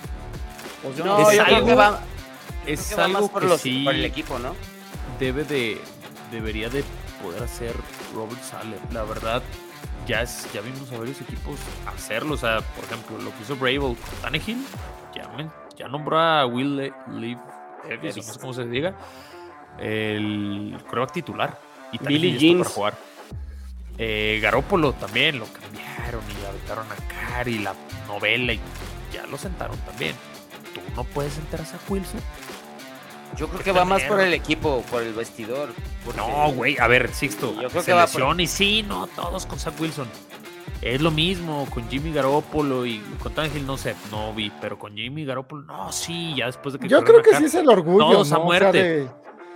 [0.83, 1.49] Pues yo No, no Es yo sé.
[1.51, 2.01] creo que algo- va,
[2.66, 4.55] Es creo que va más algo por, que los- sí por el equipo, ¿no?
[5.18, 5.81] debe de,
[6.31, 6.85] debería de
[7.22, 7.74] poder hacer
[8.14, 8.77] Robert Sale.
[8.93, 9.43] La verdad,
[10.07, 11.57] ya, es, ya vimos a varios equipos
[11.87, 12.35] hacerlo.
[12.35, 14.59] O sea, por ejemplo, lo que hizo Brable con Tannehill,
[15.14, 15.29] ya,
[15.77, 17.41] ya nombró a Will Le- Leave
[17.89, 18.95] Davis, o no sé cómo se diga,
[19.78, 21.59] el coreback titular.
[21.93, 22.59] Y Billy Tannehill ya está Jeans.
[22.62, 22.95] para jugar.
[23.99, 26.97] Eh, Garópolo también lo cambiaron y aventaron a
[27.30, 27.74] Carr y la
[28.07, 28.61] novela y
[29.12, 30.14] ya lo sentaron también.
[30.74, 32.20] Tú no puedes sentar a Zach Wilson.
[33.37, 35.72] Yo creo que va más por el equipo, por el vestidor.
[36.05, 39.47] porque- No, güey, a ver, Sixto, Yo creo que va por- y sí, no, todos
[39.47, 40.09] con Zach Wilson.
[40.83, 44.95] Es lo mismo con Jimmy Garoppolo y con Tangil, no sé, no vi, pero con
[44.95, 47.68] Jimmy Garoppolo, no, sí, ya después de que Yo creo que a sí es el
[47.68, 48.45] orgullo, Todos a ¿no?
[48.45, 48.83] O sea, muerte.
[48.83, 49.09] de,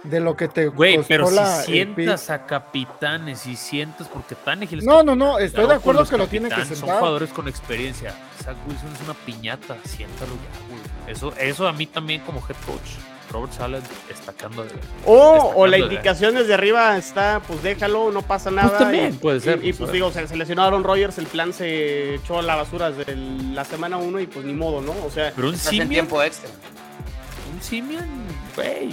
[0.04, 4.84] de lo que te Güey, pero si sientas a capitanes y sientas, porque Tannehill es
[4.84, 6.98] No, no, no, estoy de acuerdo que lo tiene que capitán, Son sentar.
[6.98, 8.14] jugadores con experiencia.
[8.42, 11.12] Zach Wilson es una piñata, siéntalo ya, güey.
[11.12, 13.09] Eso, eso a mí también como head coach.
[13.30, 14.70] Robert Salad destacando de
[15.06, 18.76] O, o la de- indicación desde arriba está, pues déjalo, no pasa nada.
[18.78, 21.52] también y, puede ser, Y, y, pues, pues digo, se, lesionó Aaron Rodgers, el plan
[21.52, 24.92] se echó a la basura desde el- la semana 1 y pues ni modo, ¿no?
[25.06, 25.56] O sea, Pero un
[25.88, 26.50] tiempo extra.
[27.54, 28.08] un Simian,
[28.56, 28.90] güey,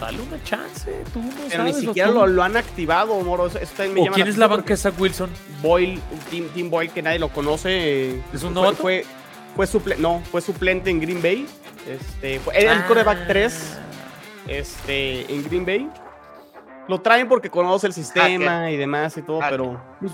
[0.00, 3.46] dale una chance, tú no pero ni siquiera ¿o lo, lo han activado, Moro.
[3.46, 5.30] Eso, eso también me ¿O llama quién es la banca Wilson?
[5.62, 6.00] Boyle,
[6.30, 8.20] Tim, Tim Boyle, que nadie lo conoce.
[8.32, 8.74] ¿Es un novato?
[8.76, 9.21] Fue, fue,
[9.56, 11.46] suple- no, fue suplente en Green Bay.
[11.88, 12.86] Este, fue- era el Ah.
[12.86, 13.78] coreback 3
[14.48, 15.90] este, en Green Bay.
[16.88, 19.58] Lo traen porque conoce el sistema y demás y todo, Hacker.
[19.58, 20.12] pero Pues,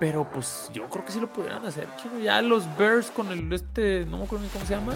[0.00, 1.86] pero pues yo creo que sí lo pudieran hacer.
[2.22, 4.94] Ya los Bears con el este, no me acuerdo ni cómo se llama,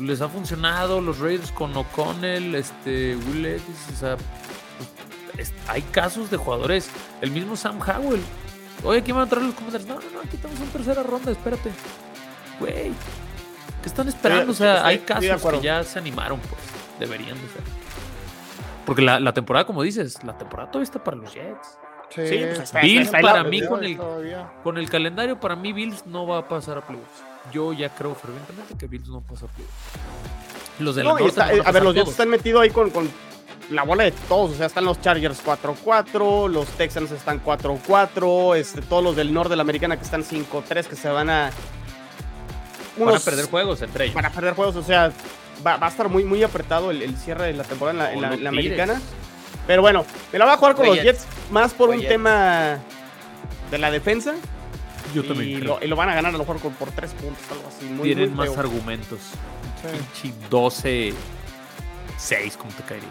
[0.00, 1.00] les ha funcionado.
[1.00, 3.60] Los Raiders con O'Connell, este, Will
[3.92, 6.90] o sea, pues, es- hay casos de jugadores.
[7.20, 8.22] El mismo Sam Howell.
[8.84, 9.88] Oye, aquí van a traer los comentarios.
[9.88, 11.70] No, no, no, aquí estamos en tercera ronda, espérate.
[12.60, 12.92] Güey,
[13.82, 14.52] ¿qué están esperando?
[14.52, 14.98] O sea, estoy- hay
[15.30, 16.60] casos que ya se animaron, pues.
[16.98, 17.62] Deberían de ser.
[18.86, 21.78] Porque la, la temporada, como dices, la temporada todavía está para los Jets.
[22.08, 24.52] Sí, pues, está- Bills está- para está- mí con el, todavía.
[24.62, 27.22] con el calendario, para mí Bills no va a pasar a playoffs.
[27.52, 29.74] Yo ya creo fervientemente que Bills no pasa a playoffs.
[30.78, 33.10] Los de la No, norte está- a ver, los Jets están metidos ahí con, con
[33.70, 34.52] la bola de todos.
[34.52, 39.50] O sea, están los Chargers 4-4, los Texans están 4-4, este, todos los del norte
[39.50, 41.50] de la americana que están 5-3, que se van a.
[42.98, 44.14] Van a perder juegos entre ellos.
[44.14, 45.12] Van a perder juegos, o sea,
[45.66, 48.30] va, va a estar muy, muy apretado el, el cierre de la temporada en la,
[48.30, 49.00] en la- la americana.
[49.66, 51.26] Pero bueno, me la va a jugar con Voy los Jets.
[51.50, 52.78] Más por Voy un tema
[53.70, 54.34] de la defensa.
[55.14, 55.86] Yo y, también lo, creo.
[55.86, 57.84] y lo van a ganar a lo mejor por 3 puntos, algo así.
[57.86, 58.60] Muy, Tienen muy más feo.
[58.60, 59.18] argumentos.
[59.82, 59.98] Sí.
[60.22, 61.14] Pinche 12
[62.18, 63.08] 6, ¿cómo te caería?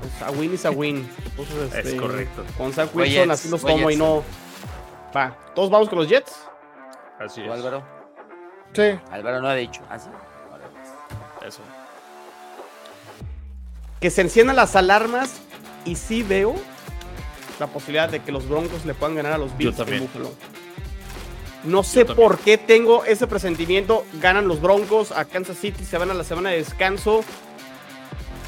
[0.00, 1.08] Pues a win is a win.
[1.30, 2.44] Entonces, Es este, correcto.
[2.56, 4.22] Con Zach Voy Wilson Jets, así los voy tomo y no.
[5.16, 6.32] Va, todos vamos con los Jets.
[7.18, 7.52] Así ¿Tú, es.
[7.52, 7.82] Álvaro?
[8.74, 8.98] Sí.
[9.10, 9.80] Álvaro no ha dicho.
[9.90, 10.08] ¿Ah, sí?
[11.46, 11.60] Eso.
[14.00, 15.40] Que se enciendan las alarmas
[15.84, 16.54] y sí veo
[17.58, 20.02] la posibilidad de que los Broncos le puedan ganar a los Bills en también.
[20.02, 20.30] Buffalo.
[21.64, 24.04] No sé por qué tengo ese presentimiento.
[24.20, 27.24] Ganan los Broncos a Kansas City, se van a la semana de descanso.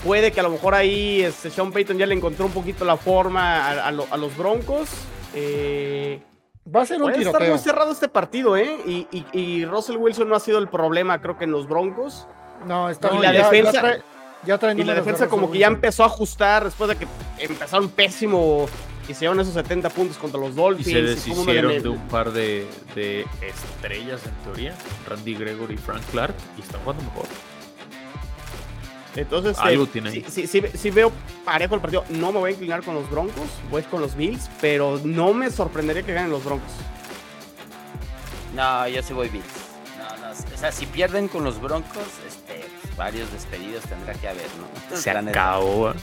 [0.04, 2.96] Puede que a lo mejor ahí este, Sean Payton ya le encontró un poquito la
[2.96, 4.88] forma a, a lo- a los Broncos.
[5.34, 6.20] Eh,
[6.66, 7.50] Va a ser un puede estar tiroteo.
[7.54, 8.78] muy cerrado este partido, ¿eh?
[8.86, 12.26] Y, y- y Russell Wilson no ha sido el problema, creo que en los Broncos.
[12.66, 14.02] No, está Y bien, la ya- ya defensa- trae-
[14.44, 17.06] ya trae Y la de defensa como que ya empezó a ajustar después de que
[17.38, 18.66] empezaron pésimo
[19.08, 20.86] y se llevaron esos 70 puntos contra los Dolphins.
[20.86, 24.74] se y deshicieron de un par de, de estrellas en teoría.
[25.08, 26.34] Randy Gregory y Frank Clark.
[26.58, 27.24] Y están jugando mejor.
[29.16, 31.10] Entonces, Algo eh, tiene sí, sí, sí- sí veo
[31.44, 32.04] parejo el partido.
[32.10, 35.50] No me voy a inclinar con los Broncos, voy con los Bills, pero no me
[35.50, 36.70] sorprendería que ganen los Broncos.
[38.54, 39.44] No, yo sí voy Bills.
[39.98, 44.28] No, no, o sea, si pierden con los Broncos, este, pues, varios despedidos tendrá que
[44.28, 44.46] haber,
[44.90, 44.96] ¿no?
[44.96, 45.90] Se acabó.
[45.90, 45.94] ¿eh?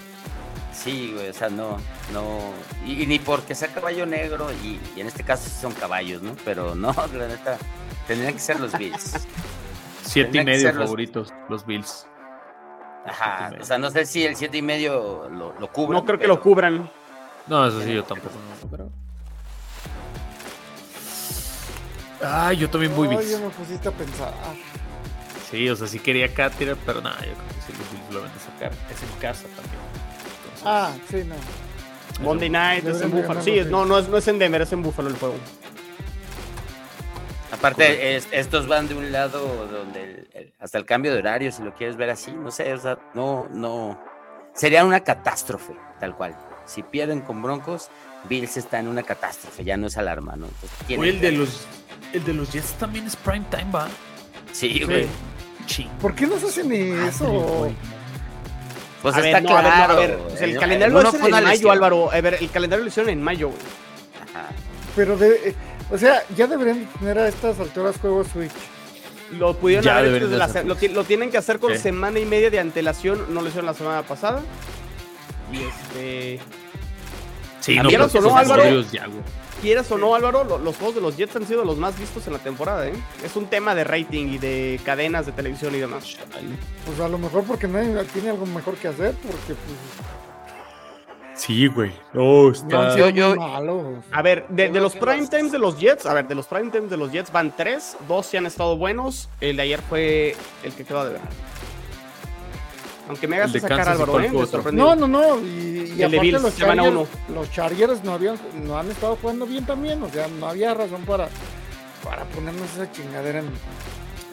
[0.73, 1.77] Sí, güey, o sea, no,
[2.11, 2.39] no,
[2.85, 6.21] y, y ni porque sea caballo negro, y, y en este caso sí son caballos,
[6.21, 6.35] ¿no?
[6.43, 7.57] Pero no, la neta,
[8.07, 9.13] tendrían que ser los Bills.
[10.03, 12.07] Siete y medio los- favoritos, los Bills.
[13.05, 15.97] Ajá, o sea, no sé si el siete y medio lo, lo cubre.
[15.97, 16.89] No creo que lo cubran.
[17.47, 18.33] No, eso sí, yo tampoco.
[18.63, 18.89] no, pero-
[22.23, 24.33] Ay, yo también voy Ay, ya me pusiste a pensar.
[25.51, 28.13] Sí, o sea, sí quería acá tirar, pero nada, yo creo que sí los Bills
[28.13, 28.71] lo van a sacar.
[28.91, 29.81] Es en casa también.
[30.43, 31.35] Entonces, Ah, sí, no.
[32.25, 33.41] Monday Night es en Buffalo.
[33.41, 35.35] Sí, no, no es, no es en Denver, es en Buffalo el juego.
[37.51, 41.51] Aparte, es- estos van de un lado donde el- el- hasta el cambio de horario,
[41.51, 43.99] si lo quieres ver así, no sé, o sea, no, no.
[44.53, 46.35] Sería una catástrofe, tal cual.
[46.65, 47.89] Si pierden con Broncos,
[48.27, 50.47] Bills está en una catástrofe, ya no es alarma, ¿no?
[50.47, 51.67] Entonces, Oye, el de los
[52.13, 53.87] el de los Jets también es prime time, va.
[54.51, 55.05] Sí, güey.
[55.65, 55.89] Ching.
[56.01, 57.67] ¿Por qué no se hacen eso?
[59.01, 59.93] Pues A está ver, no, a ver, no, claro.
[59.93, 61.71] a ver, pues el calendario lo fue en mayo.
[61.71, 62.11] Álvaro.
[62.11, 63.59] A ver, el calendario lo hicieron en mayo, güey.
[64.23, 64.47] Ajá.
[64.95, 65.55] Pero de, eh,
[65.91, 68.51] o sea, ya deberían de tener a estas alturas juegos Switch.
[69.31, 72.49] Lo pudieron Ya haber hecho la lo, lo tienen que hacer con semana y media
[72.51, 73.33] de antelación.
[73.33, 74.41] No lo hicieron la semana pasada.
[75.51, 76.39] Y este.
[77.59, 78.63] Sí, ¿Vieron pero o no, Álvaro?
[79.61, 82.27] Quieras o no, Álvaro, lo- los juegos de los Jets han sido los más vistos
[82.27, 82.93] en la temporada, ¿eh?
[83.23, 86.17] Es un tema de rating y de cadenas de televisión y demás.
[86.85, 89.57] Pues a lo mejor porque nadie tiene algo mejor que hacer, porque pues
[91.35, 91.91] Sí, güey.
[92.13, 92.95] No, está.
[93.11, 94.03] yo- malos.
[94.11, 96.71] A ver, de, los que prime times de los Jets, a ver, de los prime
[96.71, 99.29] times de los Jets van tres, dos sí han estado buenos.
[99.41, 101.21] El de ayer fue el que quedó de ver.
[103.07, 104.71] Aunque me hagas sacar, Kansas, ¿y Álvaro, ¿eh?
[104.71, 105.39] No, no, no.
[105.39, 107.35] Y, y El de aparte Bills, los semana Chargers, uno.
[107.39, 110.01] los Chargers no, habían, no han estado jugando bien también.
[110.01, 111.27] O sea, no había razón para,
[112.03, 113.45] para ponernos esa chingadera en.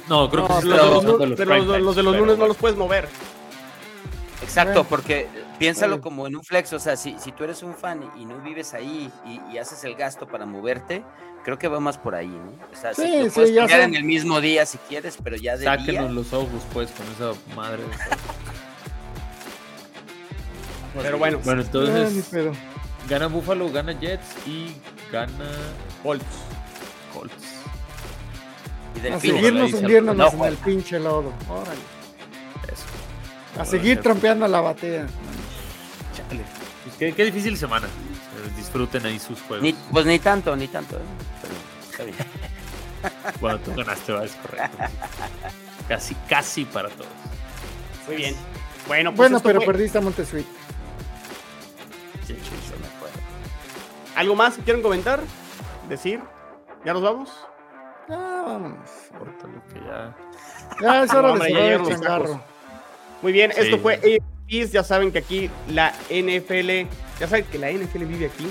[0.09, 1.37] No, creo que No, sí pero los, los los- de
[1.77, 3.09] los pero lunes no los puedes mover.
[4.43, 5.29] Exacto, porque
[5.59, 6.03] piénsalo Vale.
[6.03, 8.75] como en un flex, o sea, si, si tú eres un fan y, no vives
[8.75, 11.05] ahí y, y haces el gasto para moverte,
[11.45, 12.53] creo que va más por ahí, ¿no?
[12.73, 15.37] O sea, Sí, si lo sí, puedes ya en el mismo día si quieres, pero
[15.37, 17.83] ya de Sáquenos día, los ojos, pues, con esa madre.
[17.83, 17.89] de-
[21.03, 22.31] Pero bueno, Bueno, entonces,
[23.09, 24.77] gana Buffalo, gana Jets y
[25.11, 25.51] gana
[26.03, 26.25] Colts.
[27.15, 27.35] Colts.
[29.03, 31.33] y A seguirnos hundiéndonos no en el pinche lodo.
[31.49, 31.81] Órale.
[32.71, 33.61] Eso.
[33.61, 35.07] A seguir trampeando la batea.
[36.85, 37.87] Pues qué, qué difícil semana.
[37.87, 39.63] Eh, Disfruten ahí sus juegos.
[39.63, 41.01] Ni, pues ni tanto, ni tanto, ¿eh?
[41.43, 41.55] pero
[41.91, 42.17] está bien.
[43.41, 44.79] Bueno, tú ganaste, va, es correcto.
[45.89, 47.09] Casi, casi para todos.
[48.07, 48.37] Muy bien.
[48.87, 50.47] Bueno, pues Bueno, pero fue- perdiste a Montesuit.
[52.27, 52.61] Sí, me.
[54.21, 55.21] ¿Algo más que quieren comentar?
[55.89, 56.21] ¿Decir?
[56.85, 57.31] ¿Ya nos vamos?
[58.09, 58.89] Ah, vámonos.
[59.19, 60.17] Córtale, que ya.
[60.81, 62.41] Ya es hora No, hombre, de ya el llegaron los.
[63.23, 63.61] Muy bien, Sí.
[63.63, 64.01] esto fue
[64.71, 66.89] Ya saben que aquí la NFL,
[67.19, 68.51] ya saben que la NFL vive aquí.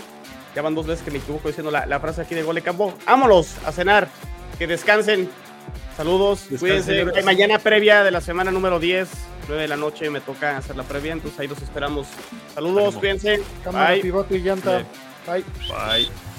[0.55, 2.93] Ya van dos veces que me equivoco diciendo la, la frase aquí de Gole Campo.
[3.05, 4.07] Vámonos a cenar.
[4.57, 5.29] Que descansen.
[5.95, 6.49] Saludos.
[6.49, 6.59] Descansen,
[6.95, 7.17] cuídense.
[7.19, 9.09] Hay mañana previa de la semana número 10.
[9.47, 12.07] 9 de la noche me toca hacer la previa, entonces ahí los esperamos.
[12.53, 12.99] Saludos, Ánimo.
[12.99, 13.41] cuídense.
[13.63, 14.01] Cámara, Bye.
[14.01, 14.83] pivote y llanta.
[15.27, 15.43] Bye.
[15.67, 16.30] Bye.